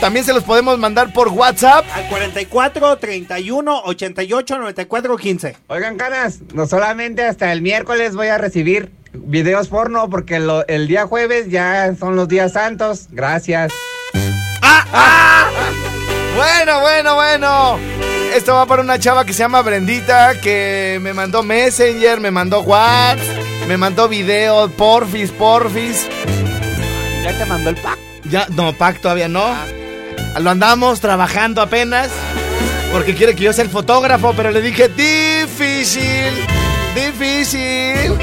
también 0.03 0.27
se 0.27 0.35
los 0.35 0.45
podemos 0.45 0.79
mandar 0.79 1.13
por 1.15 1.29
WhatsApp. 1.29 1.87
Al 1.95 2.07
44 2.11 2.99
31 2.99 3.83
88 3.85 4.59
94 4.59 5.17
15. 5.17 5.57
Oigan, 5.69 5.97
caras, 5.97 6.41
no 6.53 6.67
solamente 6.67 7.25
hasta 7.25 7.51
el 7.51 7.63
miércoles 7.63 8.15
voy 8.15 8.27
a 8.29 8.37
recibir 8.37 8.93
videos 9.15 9.69
porno 9.69 10.11
porque 10.11 10.39
lo- 10.39 10.67
el 10.69 10.87
día 10.87 11.07
jueves 11.07 11.49
ya 11.51 11.95
son 11.99 12.15
los 12.15 12.29
días 12.29 12.53
santos. 12.53 13.07
Gracias. 13.11 13.73
Bueno, 16.39 16.81
bueno, 16.81 17.15
bueno. 17.17 17.79
Esto 18.33 18.55
va 18.55 18.65
para 18.65 18.81
una 18.83 18.97
chava 19.01 19.25
que 19.25 19.33
se 19.33 19.41
llama 19.41 19.61
Brendita, 19.61 20.41
que 20.41 21.01
me 21.03 21.13
mandó 21.13 21.43
Messenger, 21.43 22.21
me 22.21 22.31
mandó 22.31 22.61
WhatsApp, 22.61 23.19
me 23.67 23.77
mandó 23.77 24.09
video, 24.09 24.71
porfis, 24.71 25.33
porfis. 25.33 26.07
Ya 27.25 27.37
te 27.37 27.45
mandó 27.45 27.71
el 27.71 27.77
pack. 27.77 27.99
Ya, 28.31 28.47
no, 28.51 28.73
Pac 28.73 29.01
todavía 29.01 29.27
no. 29.27 29.45
Lo 30.39 30.51
andamos 30.51 31.01
trabajando 31.01 31.61
apenas. 31.61 32.09
Porque 32.93 33.17
quiere 33.17 33.35
que 33.35 33.43
yo 33.43 33.53
sea 33.53 33.65
el 33.65 33.71
fotógrafo, 33.71 34.33
pero 34.37 34.53
le 34.53 34.63
dije 34.63 34.89
difícil. 34.89 36.47
Difícil. 36.95 38.17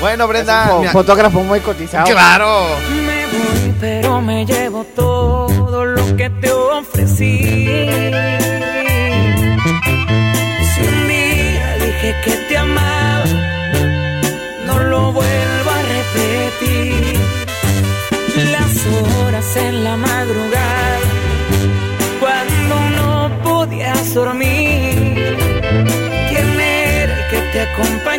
Bueno, 0.00 0.26
Brenda. 0.26 0.80
Fotógrafo 0.92 1.42
muy 1.42 1.60
cotizado. 1.60 2.06
claro. 2.06 2.64
Me 3.04 3.19
pero 3.80 4.20
me 4.20 4.44
llevo 4.44 4.84
todo 4.84 5.84
lo 5.84 6.16
que 6.16 6.28
te 6.30 6.50
ofrecí. 6.50 7.38
Si 10.70 10.80
un 10.92 11.08
día 11.08 11.76
dije 11.84 12.14
que 12.24 12.32
te 12.48 12.56
amaba, 12.56 13.24
no 14.66 14.78
lo 14.80 15.12
vuelvo 15.12 15.70
a 15.70 15.82
repetir. 15.96 17.18
Las 18.52 18.72
horas 18.86 19.56
en 19.56 19.84
la 19.84 19.96
madrugada, 19.96 20.98
cuando 22.20 22.74
no 22.98 23.42
podías 23.42 24.14
dormir. 24.14 25.36
¿Quién 26.28 26.60
era 26.60 27.12
el 27.18 27.30
que 27.30 27.40
te 27.52 27.60
acompañaba? 27.60 28.09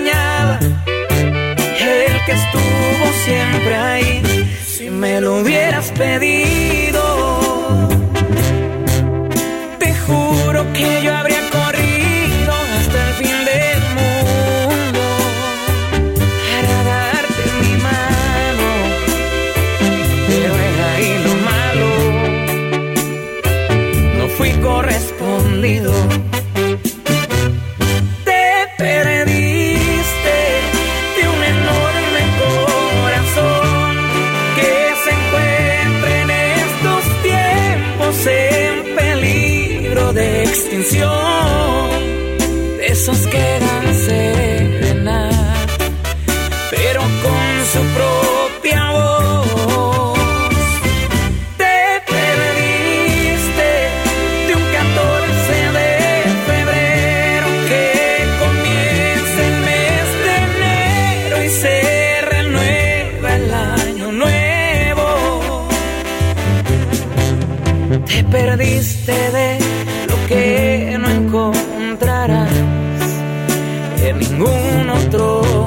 Me 5.02 5.20
lo 5.20 5.42
hubieras 5.42 5.92
pedido, 5.98 6.81
ningún 74.52 74.90
otro 74.90 75.61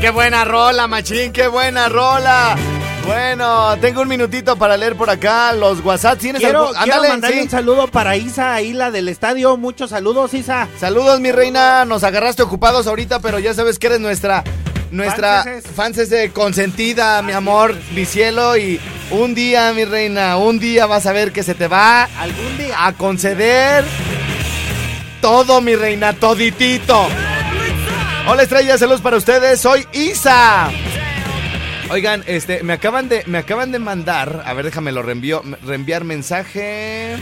qué 0.00 0.10
buena 0.10 0.44
rola, 0.44 0.86
machín, 0.86 1.32
qué 1.32 1.48
buena 1.48 1.88
rola. 1.88 2.56
Bueno, 3.06 3.76
tengo 3.80 4.02
un 4.02 4.08
minutito 4.08 4.56
para 4.56 4.76
leer 4.76 4.94
por 4.94 5.08
acá 5.08 5.52
los 5.54 5.82
WhatsApp. 5.84 6.18
¿Tienes 6.18 6.40
Quiero, 6.42 6.60
algún- 6.68 6.74
quiero 6.74 6.92
Ándale, 6.96 7.08
mandarle 7.08 7.36
sí. 7.38 7.42
un 7.44 7.50
saludo 7.50 7.88
para 7.88 8.16
Isa, 8.16 8.54
ahí 8.54 8.72
la 8.74 8.90
del 8.90 9.08
estadio. 9.08 9.56
Muchos 9.56 9.90
saludos, 9.90 10.34
Isa. 10.34 10.68
Saludos, 10.78 11.18
mi 11.20 11.32
reina. 11.32 11.84
Nos 11.86 12.04
agarraste 12.04 12.42
ocupados 12.42 12.86
ahorita, 12.86 13.20
pero 13.20 13.38
ya 13.38 13.54
sabes 13.54 13.78
que 13.78 13.86
eres 13.86 14.00
nuestra 14.00 14.44
nuestra 14.90 15.42
Fanses. 15.44 15.64
fans 15.74 16.08
de 16.10 16.30
consentida, 16.32 17.20
mi 17.20 17.32
amor, 17.32 17.74
mi 17.94 18.06
cielo 18.06 18.56
y 18.56 18.80
un 19.10 19.34
día, 19.34 19.70
mi 19.74 19.84
reina, 19.84 20.38
un 20.38 20.58
día 20.58 20.86
vas 20.86 21.04
a 21.04 21.12
ver 21.12 21.30
que 21.30 21.42
se 21.42 21.54
te 21.54 21.68
va 21.68 22.04
Algún 22.18 22.56
día. 22.56 22.86
a 22.86 22.92
conceder 22.94 23.84
todo, 25.20 25.60
mi 25.60 25.76
reina, 25.76 26.14
toditito. 26.14 27.06
Hola, 28.30 28.42
estrellas, 28.42 28.80
saludos 28.80 29.00
para 29.00 29.16
ustedes. 29.16 29.60
Soy 29.60 29.86
Isa. 29.92 30.70
Oigan, 31.90 32.22
este, 32.26 32.62
me 32.62 32.74
acaban 32.74 33.08
de, 33.08 33.22
me 33.26 33.38
acaban 33.38 33.72
de 33.72 33.78
mandar, 33.78 34.42
a 34.44 34.52
ver, 34.52 34.66
déjame 34.66 34.92
lo 34.92 35.02
reenvío, 35.02 35.42
reenviar 35.64 36.04
mensaje. 36.04 37.16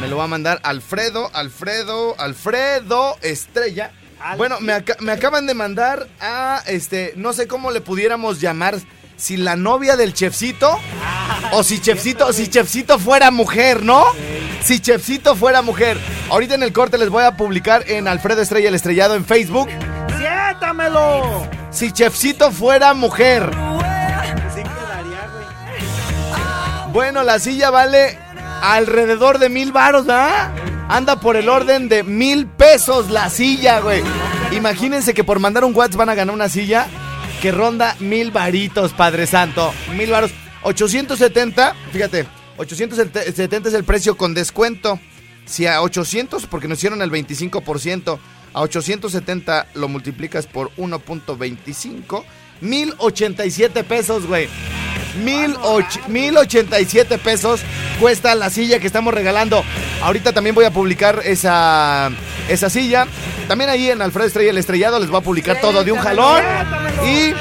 Me 0.00 0.08
lo 0.08 0.16
va 0.16 0.24
a 0.24 0.28
mandar 0.28 0.58
Alfredo, 0.64 1.30
Alfredo, 1.32 2.16
Alfredo 2.18 3.16
Estrella. 3.22 3.92
Bueno, 4.36 4.58
me, 4.60 4.72
aca- 4.72 4.96
me 4.98 5.12
acaban 5.12 5.46
de 5.46 5.54
mandar 5.54 6.08
a, 6.20 6.60
este, 6.66 7.12
no 7.14 7.32
sé 7.32 7.46
cómo 7.46 7.70
le 7.70 7.80
pudiéramos 7.80 8.40
llamar, 8.40 8.76
si 9.16 9.36
la 9.36 9.54
novia 9.54 9.96
del 9.96 10.12
chefcito, 10.14 10.76
o 11.52 11.62
si 11.62 11.80
chefcito, 11.80 12.32
si 12.32 12.48
chefcito 12.48 12.98
fuera 12.98 13.30
mujer, 13.30 13.84
¿no? 13.84 14.04
Si 14.62 14.80
chefcito 14.80 15.36
fuera 15.36 15.62
mujer. 15.62 15.98
Ahorita 16.30 16.54
en 16.54 16.62
el 16.62 16.72
corte 16.72 16.98
les 16.98 17.08
voy 17.08 17.24
a 17.24 17.36
publicar 17.36 17.84
en 17.86 18.08
Alfredo 18.08 18.42
Estrella 18.42 18.68
el 18.68 18.74
Estrellado 18.74 19.14
en 19.14 19.24
Facebook. 19.24 19.68
¡Siéntamelo! 20.18 21.46
Si 21.70 21.92
chefcito 21.92 22.50
fuera 22.50 22.94
mujer. 22.94 23.50
Sí 24.54 24.62
quedaría, 24.62 25.28
güey. 25.32 26.92
Bueno, 26.92 27.22
la 27.22 27.38
silla 27.38 27.70
vale 27.70 28.18
alrededor 28.62 29.38
de 29.38 29.48
mil 29.48 29.72
varos, 29.72 30.06
¿verdad? 30.06 30.52
Anda 30.88 31.20
por 31.20 31.36
el 31.36 31.48
orden 31.48 31.88
de 31.88 32.02
mil 32.02 32.46
pesos 32.46 33.10
la 33.10 33.30
silla, 33.30 33.80
güey. 33.80 34.02
Imagínense 34.52 35.14
que 35.14 35.24
por 35.24 35.38
mandar 35.38 35.64
un 35.64 35.74
WhatsApp 35.74 35.98
van 35.98 36.08
a 36.08 36.14
ganar 36.14 36.34
una 36.34 36.48
silla 36.48 36.86
que 37.42 37.52
ronda 37.52 37.94
mil 38.00 38.30
varitos, 38.30 38.92
Padre 38.92 39.26
Santo. 39.26 39.72
Mil 39.96 40.10
varos. 40.10 40.30
870, 40.62 41.74
fíjate, 41.92 42.26
870 42.58 43.68
es 43.68 43.74
el 43.74 43.84
precio 43.84 44.16
con 44.16 44.34
descuento. 44.34 44.98
Si 45.46 45.66
a 45.66 45.80
800, 45.80 46.46
porque 46.46 46.68
nos 46.68 46.78
hicieron 46.78 47.00
el 47.00 47.10
25%, 47.10 48.18
a 48.52 48.60
870 48.60 49.66
lo 49.74 49.88
multiplicas 49.88 50.46
por 50.46 50.70
1.25, 50.76 52.24
1087 52.60 53.84
pesos, 53.84 54.26
güey. 54.26 54.48
Mil, 55.24 55.54
och- 55.62 56.06
mil 56.08 56.36
ochenta 56.36 56.78
y 56.80 56.84
siete 56.84 57.18
pesos 57.18 57.60
cuesta 57.98 58.34
la 58.34 58.50
silla 58.50 58.78
que 58.78 58.86
estamos 58.86 59.12
regalando. 59.14 59.64
Ahorita 60.02 60.32
también 60.32 60.54
voy 60.54 60.64
a 60.66 60.70
publicar 60.70 61.22
esa, 61.24 62.10
esa 62.48 62.68
silla. 62.70 63.06
También 63.48 63.70
ahí 63.70 63.90
en 63.90 64.02
Alfredo 64.02 64.26
Estrella 64.26 64.50
el 64.50 64.58
Estrellado 64.58 65.00
les 65.00 65.08
voy 65.08 65.18
a 65.18 65.22
publicar 65.24 65.60
todo 65.60 65.82
de 65.82 65.92
un 65.92 65.98
jalón. 65.98 66.42
Y 67.06 67.32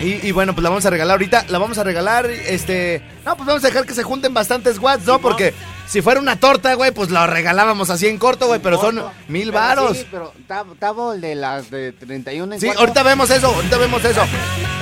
y, 0.00 0.26
y 0.26 0.32
bueno, 0.32 0.54
pues 0.54 0.62
la 0.62 0.70
vamos 0.70 0.86
a 0.86 0.90
regalar 0.90 1.12
ahorita. 1.12 1.46
La 1.48 1.58
vamos 1.58 1.78
a 1.78 1.84
regalar, 1.84 2.26
este... 2.26 3.02
No, 3.24 3.36
pues 3.36 3.46
vamos 3.46 3.64
a 3.64 3.68
dejar 3.68 3.84
que 3.84 3.94
se 3.94 4.02
junten 4.02 4.32
bastantes 4.34 4.78
watts, 4.78 5.06
¿no? 5.06 5.18
Porque 5.20 5.54
si 5.86 6.02
fuera 6.02 6.20
una 6.20 6.36
torta, 6.36 6.74
güey, 6.74 6.92
pues 6.92 7.10
la 7.10 7.26
regalábamos 7.26 7.90
así 7.90 8.06
en 8.06 8.18
corto, 8.18 8.46
güey. 8.46 8.60
Pero 8.60 8.80
son 8.80 9.02
mil 9.28 9.50
varos. 9.50 9.96
Sí, 9.96 10.06
pero 10.10 10.32
Tabo 10.78 11.12
el 11.14 11.20
de 11.20 11.34
las 11.34 11.70
de 11.70 11.92
31 11.92 12.54
en 12.54 12.60
Sí, 12.60 12.68
ahorita 12.68 13.02
vemos 13.02 13.30
eso, 13.30 13.48
ahorita 13.48 13.78
vemos 13.78 14.04
eso. 14.04 14.22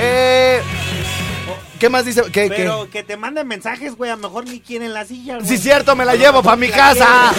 Eh... 0.01 0.61
¿Qué 1.79 1.91
más 1.91 2.05
dice? 2.07 2.23
¿Qué, 2.33 2.49
qué? 2.49 2.55
Pero 2.57 2.89
que 2.91 3.03
te 3.03 3.17
manden 3.17 3.47
mensajes, 3.47 3.97
güey. 3.97 4.11
A 4.11 4.17
lo 4.17 4.23
mejor 4.23 4.47
ni 4.47 4.61
quieren 4.61 4.95
la 4.95 5.05
silla, 5.05 5.37
güey. 5.37 5.47
Sí, 5.47 5.59
cierto, 5.59 5.95
me 5.95 6.05
la 6.07 6.15
llevo 6.15 6.43
para 6.43 6.57
mi 6.57 6.69
La 6.69 6.77
casa. 6.77 7.33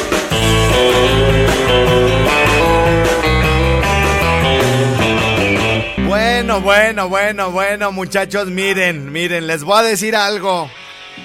Bueno, 6.38 6.62
bueno, 6.62 7.10
bueno, 7.10 7.52
bueno, 7.52 7.92
muchachos, 7.92 8.46
miren, 8.46 9.12
miren, 9.12 9.48
les 9.48 9.64
voy 9.64 9.80
a 9.80 9.82
decir 9.82 10.16
algo. 10.16 10.70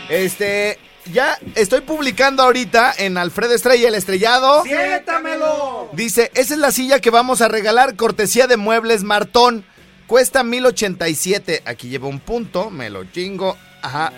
Este, 0.09 0.79
ya 1.13 1.39
estoy 1.55 1.83
publicando 1.83 2.43
ahorita 2.43 2.95
en 2.97 3.19
Alfredo 3.19 3.55
Estrella 3.55 3.89
el 3.89 3.95
estrellado. 3.95 4.63
¡Siéntamelo! 4.63 5.91
Dice, 5.93 6.31
esa 6.35 6.55
es 6.55 6.61
la 6.61 6.73
silla 6.73 6.99
que 7.01 7.11
vamos 7.11 7.43
a 7.43 7.49
regalar, 7.49 7.95
cortesía 7.95 8.47
de 8.47 8.57
Muebles 8.57 9.03
Martón. 9.03 9.67
Cuesta 10.07 10.45
1087. 10.45 11.61
Aquí 11.67 11.91
llevo 11.91 12.09
un 12.09 12.19
punto, 12.19 12.71
me 12.71 12.89
lo 12.89 13.05
chingo. 13.05 13.59
Ajá. 13.83 14.15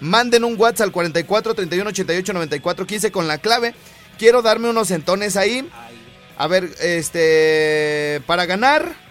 Manden 0.00 0.44
un 0.44 0.58
WhatsApp 0.58 0.86
al 0.86 0.92
44 0.92 1.54
31 1.54 1.90
88 1.90 2.32
94 2.32 2.86
15 2.86 3.12
con 3.12 3.28
la 3.28 3.36
clave. 3.36 3.74
Quiero 4.18 4.40
darme 4.40 4.70
unos 4.70 4.88
centones 4.88 5.36
ahí. 5.36 5.68
A 6.38 6.46
ver, 6.46 6.70
este. 6.80 8.22
Para 8.26 8.46
ganar. 8.46 9.07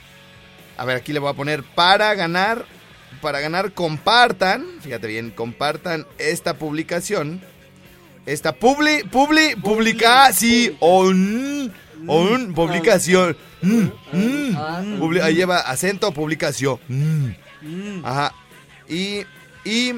A 0.78 0.86
ver, 0.86 0.98
aquí 0.98 1.12
le 1.14 1.20
voy 1.20 1.30
a 1.30 1.34
poner 1.34 1.64
para 1.64 2.14
ganar. 2.16 2.66
Para 3.22 3.40
ganar, 3.40 3.72
compartan. 3.74 4.66
Fíjate 4.82 5.08
bien, 5.08 5.32
compartan 5.32 6.06
esta 6.20 6.54
publicación. 6.56 7.42
Esta 8.28 8.54
publi, 8.54 9.04
publi, 9.06 9.56
publicación. 9.56 10.78
On, 10.82 12.54
publicación. 12.54 13.36
Mm, 13.62 13.88
mm. 14.14 15.00
Publi- 15.02 15.22
ahí 15.24 15.34
lleva 15.36 15.60
acento, 15.62 16.12
publicación. 16.12 16.80
Mm. 16.88 18.06
Ajá. 18.06 18.34
Y, 18.88 19.22
y 19.66 19.94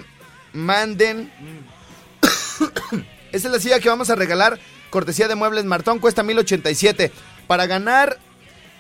manden. 0.53 1.30
Esta 3.32 3.47
es 3.47 3.53
la 3.53 3.59
silla 3.59 3.80
que 3.80 3.89
vamos 3.89 4.09
a 4.09 4.15
regalar. 4.15 4.59
Cortesía 4.89 5.27
de 5.27 5.36
Muebles 5.36 5.65
Martón. 5.65 5.99
Cuesta 5.99 6.23
1087. 6.23 7.11
Para 7.47 7.67
ganar. 7.67 8.17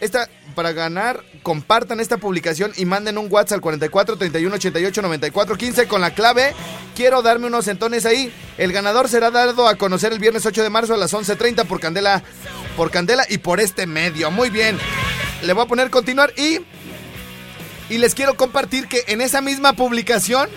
Esta, 0.01 0.29
para 0.55 0.71
ganar, 0.71 1.23
compartan 1.43 1.99
esta 1.99 2.17
publicación 2.17 2.71
y 2.77 2.85
manden 2.85 3.17
un 3.17 3.27
WhatsApp 3.29 3.55
al 3.57 3.61
44 3.61 4.17
31 4.17 4.55
88 4.55 5.01
94 5.01 5.57
15 5.57 5.87
con 5.87 5.99
la 6.01 6.13
clave. 6.13 6.53
Quiero 6.95 7.21
darme 7.21 7.47
unos 7.47 7.65
centones 7.65 8.05
ahí. 8.05 8.31
El 8.57 8.71
ganador 8.71 9.09
será 9.09 9.29
dado 9.31 9.67
a 9.67 9.75
conocer 9.75 10.13
el 10.13 10.19
viernes 10.19 10.45
8 10.45 10.63
de 10.63 10.69
marzo 10.69 10.93
a 10.93 10.97
las 10.97 11.13
11:30 11.13 11.65
por 11.65 11.79
Candela, 11.79 12.23
por 12.77 12.91
Candela 12.91 13.25
y 13.29 13.39
por 13.39 13.59
este 13.59 13.87
medio. 13.87 14.31
Muy 14.31 14.49
bien. 14.49 14.77
Le 15.43 15.53
voy 15.53 15.63
a 15.63 15.67
poner 15.67 15.89
continuar 15.89 16.33
y 16.37 16.59
y 17.89 17.97
les 17.97 18.13
quiero 18.15 18.35
compartir 18.35 18.87
que 18.87 19.03
en 19.07 19.19
esa 19.21 19.41
misma 19.41 19.73
publicación 19.73 20.47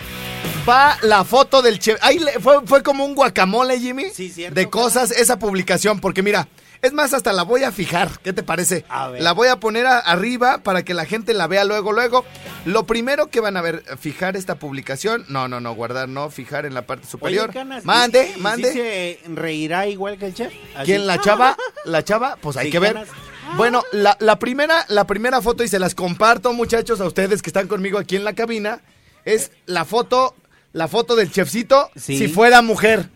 va 0.68 0.98
la 1.02 1.24
foto 1.24 1.62
del 1.62 1.78
chef. 1.78 1.98
Ahí 2.02 2.18
le- 2.18 2.38
fue, 2.40 2.58
fue 2.66 2.82
como 2.82 3.04
un 3.04 3.14
guacamole, 3.14 3.80
Jimmy. 3.80 4.04
Sí, 4.14 4.28
cierto, 4.28 4.54
De 4.54 4.68
cosas 4.68 5.10
esa 5.10 5.38
publicación, 5.38 5.98
porque 5.98 6.22
mira, 6.22 6.46
es 6.82 6.92
más, 6.92 7.14
hasta 7.14 7.32
la 7.32 7.44
voy 7.44 7.62
a 7.64 7.72
fijar. 7.72 8.10
¿Qué 8.22 8.32
te 8.32 8.42
parece? 8.42 8.84
A 8.88 9.08
ver. 9.08 9.22
La 9.22 9.32
voy 9.32 9.48
a 9.48 9.56
poner 9.56 9.86
a- 9.86 9.98
arriba 10.00 10.58
para 10.58 10.82
que 10.84 10.94
la 10.94 11.04
gente 11.06 11.32
la 11.32 11.46
vea 11.46 11.64
luego, 11.64 11.92
luego. 11.92 12.24
Lo 12.64 12.84
primero 12.86 13.28
que 13.28 13.40
van 13.40 13.56
a 13.56 13.62
ver, 13.62 13.82
fijar 13.98 14.36
esta 14.36 14.56
publicación. 14.56 15.24
No, 15.28 15.48
no, 15.48 15.60
no, 15.60 15.74
guardar, 15.74 16.08
no, 16.08 16.28
fijar 16.30 16.66
en 16.66 16.74
la 16.74 16.82
parte 16.86 17.06
superior. 17.06 17.50
Oye, 17.50 17.58
Canas, 17.60 17.84
mande, 17.84 18.32
¿y- 18.34 18.38
y 18.38 18.42
mande. 18.42 18.72
se 18.72 19.20
reirá 19.32 19.86
igual 19.86 20.18
que 20.18 20.26
el 20.26 20.34
chef? 20.34 20.52
Así. 20.74 20.86
¿Quién 20.86 21.06
la 21.06 21.20
chava? 21.20 21.56
La 21.84 22.02
chava, 22.04 22.36
pues 22.40 22.56
hay 22.56 22.66
Sí, 22.66 22.72
que 22.72 22.78
ver. 22.80 22.92
Canas. 22.94 23.08
Bueno, 23.56 23.82
la, 23.92 24.16
la 24.20 24.38
primera, 24.38 24.84
la 24.88 25.06
primera 25.06 25.40
foto, 25.42 25.62
y 25.62 25.68
se 25.68 25.78
las 25.78 25.94
comparto, 25.94 26.52
muchachos, 26.52 27.00
a 27.00 27.04
ustedes 27.06 27.42
que 27.42 27.50
están 27.50 27.68
conmigo 27.68 27.98
aquí 27.98 28.16
en 28.16 28.24
la 28.24 28.32
cabina, 28.32 28.80
es 29.24 29.52
la 29.66 29.84
foto, 29.84 30.34
la 30.72 30.88
foto 30.88 31.16
del 31.16 31.30
chefcito 31.30 31.90
Sí. 31.96 32.16
si 32.18 32.28
fuera 32.28 32.62
mujer. 32.62 33.08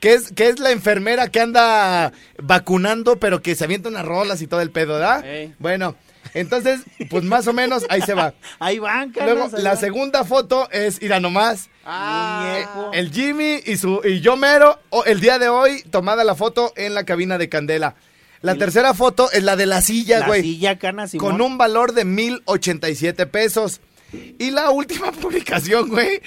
Que 0.00 0.14
es, 0.14 0.32
que 0.32 0.48
es 0.48 0.60
la 0.60 0.70
enfermera 0.70 1.28
que 1.28 1.40
anda 1.40 2.12
vacunando, 2.40 3.18
pero 3.18 3.42
que 3.42 3.54
se 3.54 3.64
avienta 3.64 3.88
unas 3.88 4.04
rolas 4.04 4.40
y 4.42 4.46
todo 4.46 4.60
el 4.60 4.70
pedo, 4.70 4.94
¿verdad? 4.94 5.24
Ey. 5.26 5.54
Bueno, 5.58 5.96
entonces, 6.34 6.80
pues 7.10 7.24
más 7.24 7.46
o 7.48 7.52
menos 7.52 7.84
ahí 7.88 8.02
se 8.02 8.14
va. 8.14 8.34
Ahí 8.60 8.78
van, 8.78 9.10
Canas. 9.12 9.34
Luego, 9.34 9.56
ahí 9.56 9.62
la 9.62 9.76
segunda 9.76 10.24
foto 10.24 10.68
es, 10.70 11.00
ir 11.02 11.12
a 11.14 11.20
nomás, 11.20 11.68
Muñeco. 11.84 12.90
el 12.92 13.10
Jimmy 13.12 13.60
y 13.64 13.76
su 13.76 14.00
y 14.04 14.20
yo 14.20 14.36
mero 14.36 14.78
o- 14.90 15.04
el 15.04 15.20
día 15.20 15.38
de 15.38 15.48
hoy 15.48 15.82
tomada 15.90 16.22
la 16.24 16.34
foto 16.34 16.72
en 16.76 16.94
la 16.94 17.04
cabina 17.04 17.38
de 17.38 17.48
Candela. 17.48 17.94
La 18.40 18.54
tercera 18.54 18.94
foto 18.94 19.28
es 19.32 19.42
la 19.42 19.56
de 19.56 19.66
la 19.66 19.82
silla, 19.82 20.20
La 20.20 20.26
güey, 20.28 20.42
silla, 20.42 20.78
Canas, 20.78 21.10
Simón. 21.10 21.32
con 21.32 21.40
un 21.40 21.58
valor 21.58 21.92
de 21.92 22.04
1087 22.04 23.26
pesos. 23.26 23.80
Y 24.12 24.52
la 24.52 24.70
última 24.70 25.10
publicación, 25.12 25.88
güey, 25.88 26.20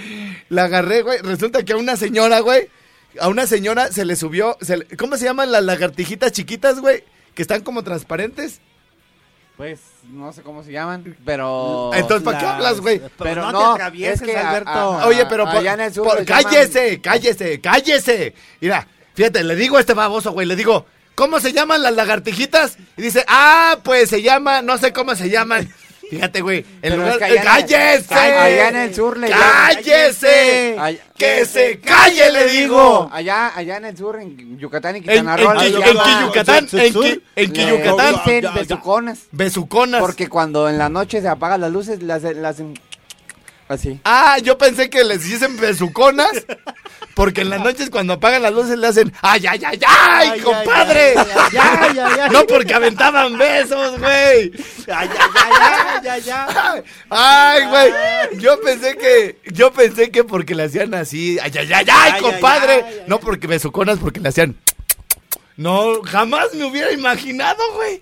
la 0.50 0.66
agarré, 0.66 1.04
güey, 1.04 1.20
resulta 1.20 1.64
que 1.64 1.72
a 1.74 1.78
una 1.78 1.96
señora, 1.96 2.42
güey, 2.42 2.68
a 3.20 3.28
una 3.30 3.46
señora 3.48 3.92
se 3.92 4.06
le 4.06 4.16
subió, 4.16 4.58
se 4.62 4.78
le- 4.78 4.86
¿cómo 4.98 5.18
se 5.18 5.26
llaman 5.26 5.52
las 5.52 5.64
lagartijitas 5.64 6.32
chiquitas, 6.32 6.80
güey? 6.80 7.04
Que 7.36 7.42
están 7.42 7.62
como 7.62 7.84
transparentes. 7.84 8.60
Pues 9.58 9.80
no 10.10 10.34
sé 10.34 10.42
cómo 10.42 10.64
se 10.64 10.72
llaman, 10.72 11.16
pero. 11.26 11.92
Entonces, 11.94 12.24
¿para 12.24 12.38
qué 12.40 12.46
Las- 12.46 12.54
hablas, 12.56 12.80
güey? 12.82 12.98
Pero, 13.00 13.12
Pero 13.18 13.42
no, 13.44 13.52
no, 13.52 13.60
te 13.60 13.82
atravieses, 13.82 14.22
es 14.22 14.28
que 14.28 14.38
a- 14.38 14.50
Alberto. 14.50 14.70
a- 14.72 15.06
Oye, 15.08 15.26
pero 15.28 15.46
por, 15.46 15.58
allá 15.58 15.74
en 15.74 15.82
el 15.82 15.94
sur 15.94 16.08
por- 16.08 16.20
les 16.20 16.28
llaman- 16.28 16.44
cállese, 16.44 17.02
cállese, 17.02 17.62
cállese. 17.62 18.34
Mira, 18.60 18.88
fíjate, 19.14 19.44
le 19.44 19.56
digo 19.56 19.78
a 19.78 19.82
este 19.82 19.94
baboso, 19.94 20.32
güey, 20.32 20.48
le 20.48 20.56
digo, 20.56 20.86
¿cómo 21.14 21.40
se 21.40 21.54
llaman 21.54 21.84
las 21.84 21.94
lagartijitas? 21.94 22.78
Y 22.98 23.02
dice, 23.04 23.24
ah, 23.28 23.78
pues 23.84 24.10
se 24.10 24.24
llama, 24.24 24.62
no 24.64 24.78
sé 24.80 24.94
cómo 24.94 25.14
se 25.16 25.30
llaman. 25.30 25.72
Fíjate, 26.12 26.42
güey, 26.42 26.60
en 26.60 26.66
Pero 26.82 26.96
lugar 26.98 27.12
es 27.14 27.18
que 27.18 27.24
allá 27.24 27.34
en 27.34 27.40
el- 27.40 27.46
¡Cállese! 27.46 28.14
allá 28.16 28.70
en 28.70 28.76
el 28.76 28.94
sur 28.96 29.18
le 29.18 29.30
¡Cállese! 29.30 30.76
Allá- 30.78 31.00
¡Que 31.18 31.46
se 31.46 31.80
calle, 31.80 32.32
le 32.32 32.48
digo! 32.50 33.10
Allá, 33.12 33.52
allá 33.56 33.78
en 33.78 33.86
el 33.86 33.98
sur, 33.98 34.20
en 34.20 34.58
Yucatán 34.60 34.98
y 34.98 35.02
Quintana 35.02 35.36
en, 35.36 35.40
Roo, 35.44 35.52
en 35.62 35.72
llaman- 35.74 36.20
Quiyucatán, 36.20 36.68
en, 37.36 37.52
Quiyucatán, 37.54 38.16
besuconas. 38.56 39.20
besuconas. 39.32 40.02
Porque 40.02 40.28
cuando 40.28 40.68
en 40.70 40.78
la 40.78 40.90
noche 40.90 41.22
se 41.22 41.28
apagan 41.28 41.62
las 41.62 41.72
luces, 41.72 42.04
las, 42.04 42.24
las 42.24 42.58
así. 43.72 44.00
Ah, 44.04 44.38
yo 44.40 44.58
pensé 44.58 44.90
que 44.90 45.04
les 45.04 45.24
dicen 45.24 45.58
besuconas. 45.58 46.32
Porque 47.16 47.42
en 47.42 47.50
las 47.50 47.60
noches 47.62 47.90
cuando 47.90 48.14
apagan 48.14 48.42
las 48.42 48.54
luces 48.54 48.78
le 48.80 48.88
hacen 48.88 49.12
¡Ay, 49.22 49.46
ay, 49.46 49.62
ay, 49.66 49.80
ay, 49.86 50.30
Ay, 50.32 50.40
compadre! 50.40 51.14
ay, 51.18 51.26
ay, 51.36 51.58
ay, 51.60 52.00
ay, 52.00 52.20
ay. 52.22 52.30
No 52.32 52.48
porque 52.48 52.74
aventaban 52.74 53.38
besos, 53.38 54.00
güey. 54.00 54.52
Ya, 54.88 55.04
ya, 55.06 56.02
ya, 56.02 56.18
ya. 56.20 56.84
Ay, 57.10 57.62
güey. 57.68 58.40
Yo 58.40 58.60
pensé 58.62 58.96
que, 58.98 59.40
yo 59.52 59.72
pensé 59.74 60.10
que 60.10 60.24
porque 60.24 60.56
le 60.56 60.64
hacían 60.64 60.94
así, 60.94 61.38
ay, 61.42 61.52
ay, 61.60 61.70
ay, 61.74 61.86
ay, 61.92 62.12
Ay, 62.16 62.22
compadre. 62.22 62.74
ay, 62.76 62.82
ay, 62.86 62.94
ay. 63.02 63.04
No 63.08 63.20
porque 63.20 63.46
besuconas, 63.48 64.00
porque 64.00 64.20
le 64.22 64.30
hacían. 64.30 64.56
No, 65.58 66.02
jamás 66.04 66.54
me 66.54 66.66
hubiera 66.66 66.92
imaginado, 66.92 67.62
güey. 67.76 68.02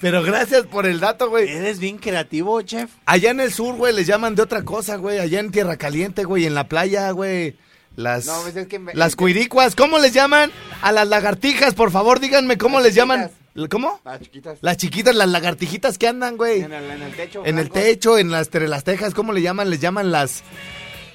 Pero 0.00 0.22
gracias 0.22 0.66
por 0.66 0.86
el 0.86 1.00
dato, 1.00 1.28
güey. 1.30 1.48
Eres 1.48 1.78
bien 1.78 1.98
creativo, 1.98 2.60
chef. 2.62 2.90
Allá 3.06 3.30
en 3.30 3.40
el 3.40 3.52
sur, 3.52 3.74
güey, 3.76 3.94
les 3.94 4.06
llaman 4.06 4.34
de 4.34 4.42
otra 4.42 4.62
cosa, 4.64 4.96
güey. 4.96 5.18
Allá 5.18 5.40
en 5.40 5.50
Tierra 5.50 5.76
Caliente, 5.76 6.24
güey, 6.24 6.44
en 6.46 6.54
la 6.54 6.68
playa, 6.68 7.10
güey. 7.10 7.56
Las, 7.96 8.26
No, 8.26 8.40
pues 8.42 8.56
es 8.56 8.66
que 8.66 8.78
me- 8.78 8.92
las 8.94 9.14
cuiricuas, 9.16 9.74
¿cómo 9.76 9.98
les 10.00 10.12
llaman? 10.12 10.50
A 10.82 10.90
las 10.92 11.06
lagartijas, 11.08 11.74
por 11.74 11.90
favor, 11.92 12.18
díganme 12.20 12.58
cómo 12.58 12.78
Las 12.78 12.86
les 12.86 12.94
llaman. 12.96 13.30
¿Cómo? 13.70 14.00
Las 14.04 14.20
chiquitas. 14.20 14.58
Las 14.62 14.76
chiquitas, 14.78 15.14
las 15.14 15.28
lagartijitas 15.28 15.96
que 15.96 16.08
andan, 16.08 16.36
güey. 16.36 16.62
En 16.62 16.72
el, 16.72 16.90
en 16.90 17.02
el 17.02 17.12
techo. 17.14 17.42
En 17.46 17.58
el 17.60 17.70
techo, 17.70 18.18
en 18.18 18.30
las, 18.32 18.48
entre 18.48 18.66
las 18.66 18.82
tejas, 18.82 19.14
¿cómo 19.14 19.32
le 19.32 19.42
llaman? 19.42 19.70
Les 19.70 19.78
llaman 19.80 20.10
las 20.10 20.42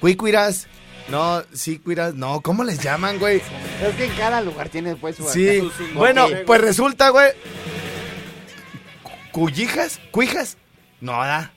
cuícuiras. 0.00 0.66
No, 1.10 1.42
sí, 1.52 1.78
cuiras. 1.78 2.14
No, 2.14 2.40
¿cómo 2.40 2.62
les 2.64 2.80
llaman, 2.80 3.18
güey? 3.18 3.38
Es 3.82 3.94
que 3.96 4.04
en 4.06 4.12
cada 4.14 4.40
lugar 4.40 4.68
tiene 4.68 4.94
pues 4.96 5.16
su 5.16 5.24
Sí. 5.28 5.60
su- 5.60 5.70
su 5.70 5.94
Bueno, 5.94 6.26
pues 6.46 6.60
resulta, 6.60 7.08
güey. 7.10 7.30
¿Cuyijas? 9.32 10.00
¿Cuijas? 10.10 10.56
No, 11.00 11.18
¿verdad? 11.18 11.50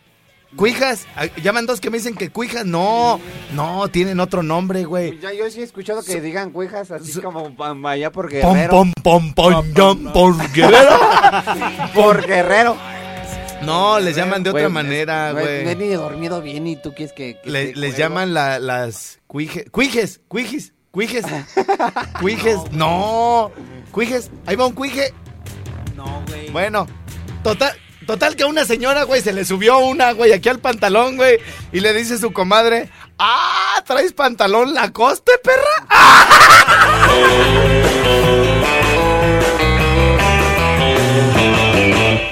¿Cuijas? 0.55 1.07
Llaman 1.41 1.65
dos 1.65 1.81
que 1.81 1.89
me 1.89 1.97
dicen 1.97 2.13
que 2.13 2.29
cuijas. 2.29 2.63
No, 2.65 3.19
no, 3.53 3.87
tienen 3.87 4.19
otro 4.19 4.43
nombre, 4.43 4.85
güey. 4.85 5.19
Ya, 5.19 5.33
yo 5.33 5.49
sí 5.49 5.61
he 5.61 5.63
escuchado 5.63 6.03
que 6.03 6.21
digan 6.21 6.51
cuijas 6.51 6.91
así 6.91 7.11
su- 7.11 7.23
como 7.23 7.51
allá 7.87 8.11
por 8.11 8.29
Pom, 8.29 8.53
Guerrero. 8.53 8.69
pom, 8.69 8.93
pom, 9.01 9.33
pom, 9.33 9.73
yom, 9.73 10.13
por 10.13 10.51
guerrero. 10.53 10.99
Por 11.95 12.25
Guerrero. 12.27 12.77
No, 13.65 13.99
les 13.99 14.15
llaman 14.15 14.43
de 14.43 14.49
otra 14.51 14.69
manera, 14.69 15.31
güey. 15.31 15.63
No 15.63 15.69
he 15.71 15.75
ni 15.75 15.89
dormido 15.89 16.41
bien 16.41 16.67
y 16.67 16.75
tú 16.75 16.93
quieres 16.93 17.13
que... 17.13 17.39
que 17.43 17.49
Le- 17.49 17.67
te 17.73 17.79
les 17.79 17.97
llaman 17.97 18.33
la- 18.33 18.59
las 18.59 19.19
cuijes. 19.27 19.65
Cuijes, 19.71 20.21
cuijes, 20.27 20.73
cuijes. 20.91 21.25
Cuijes, 22.19 22.57
no. 22.71 23.51
Cuijes, 23.91 24.29
ahí 24.45 24.55
va 24.55 24.67
un 24.67 24.73
cuije. 24.73 25.13
No, 25.95 26.23
güey. 26.27 26.49
Bueno, 26.51 26.87
total, 27.43 27.73
total 28.07 28.35
que 28.35 28.43
a 28.43 28.47
una 28.47 28.65
señora, 28.65 29.03
güey, 29.03 29.21
se 29.21 29.33
le 29.33 29.45
subió 29.45 29.77
una, 29.79 30.11
güey, 30.13 30.33
aquí 30.33 30.49
al 30.49 30.59
pantalón, 30.59 31.15
güey. 31.17 31.37
Y 31.71 31.79
le 31.79 31.93
dice 31.93 32.17
su 32.17 32.31
comadre, 32.33 32.89
ah, 33.19 33.81
¿traes 33.85 34.13
pantalón 34.13 34.73
Lacoste, 34.73 35.33
perra? 35.43 35.63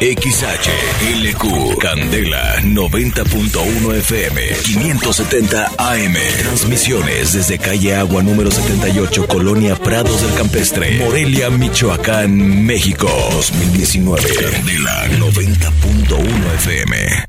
XHLQ 0.02 1.78
Candela 1.78 2.60
90.1 2.64 3.96
FM 3.98 4.42
570 4.64 5.72
AM 5.78 6.14
Transmisiones 6.40 7.34
desde 7.34 7.60
calle 7.60 7.94
Agua 7.94 8.24
número 8.24 8.50
78 8.50 9.28
Colonia 9.28 9.76
Prados 9.76 10.24
del 10.24 10.34
Campestre 10.34 10.98
Morelia, 10.98 11.52
Michoacán, 11.52 12.66
México 12.66 13.08
2019 13.32 14.24
Candela 14.34 15.08
90.1 15.20 16.54
FM 16.56 17.12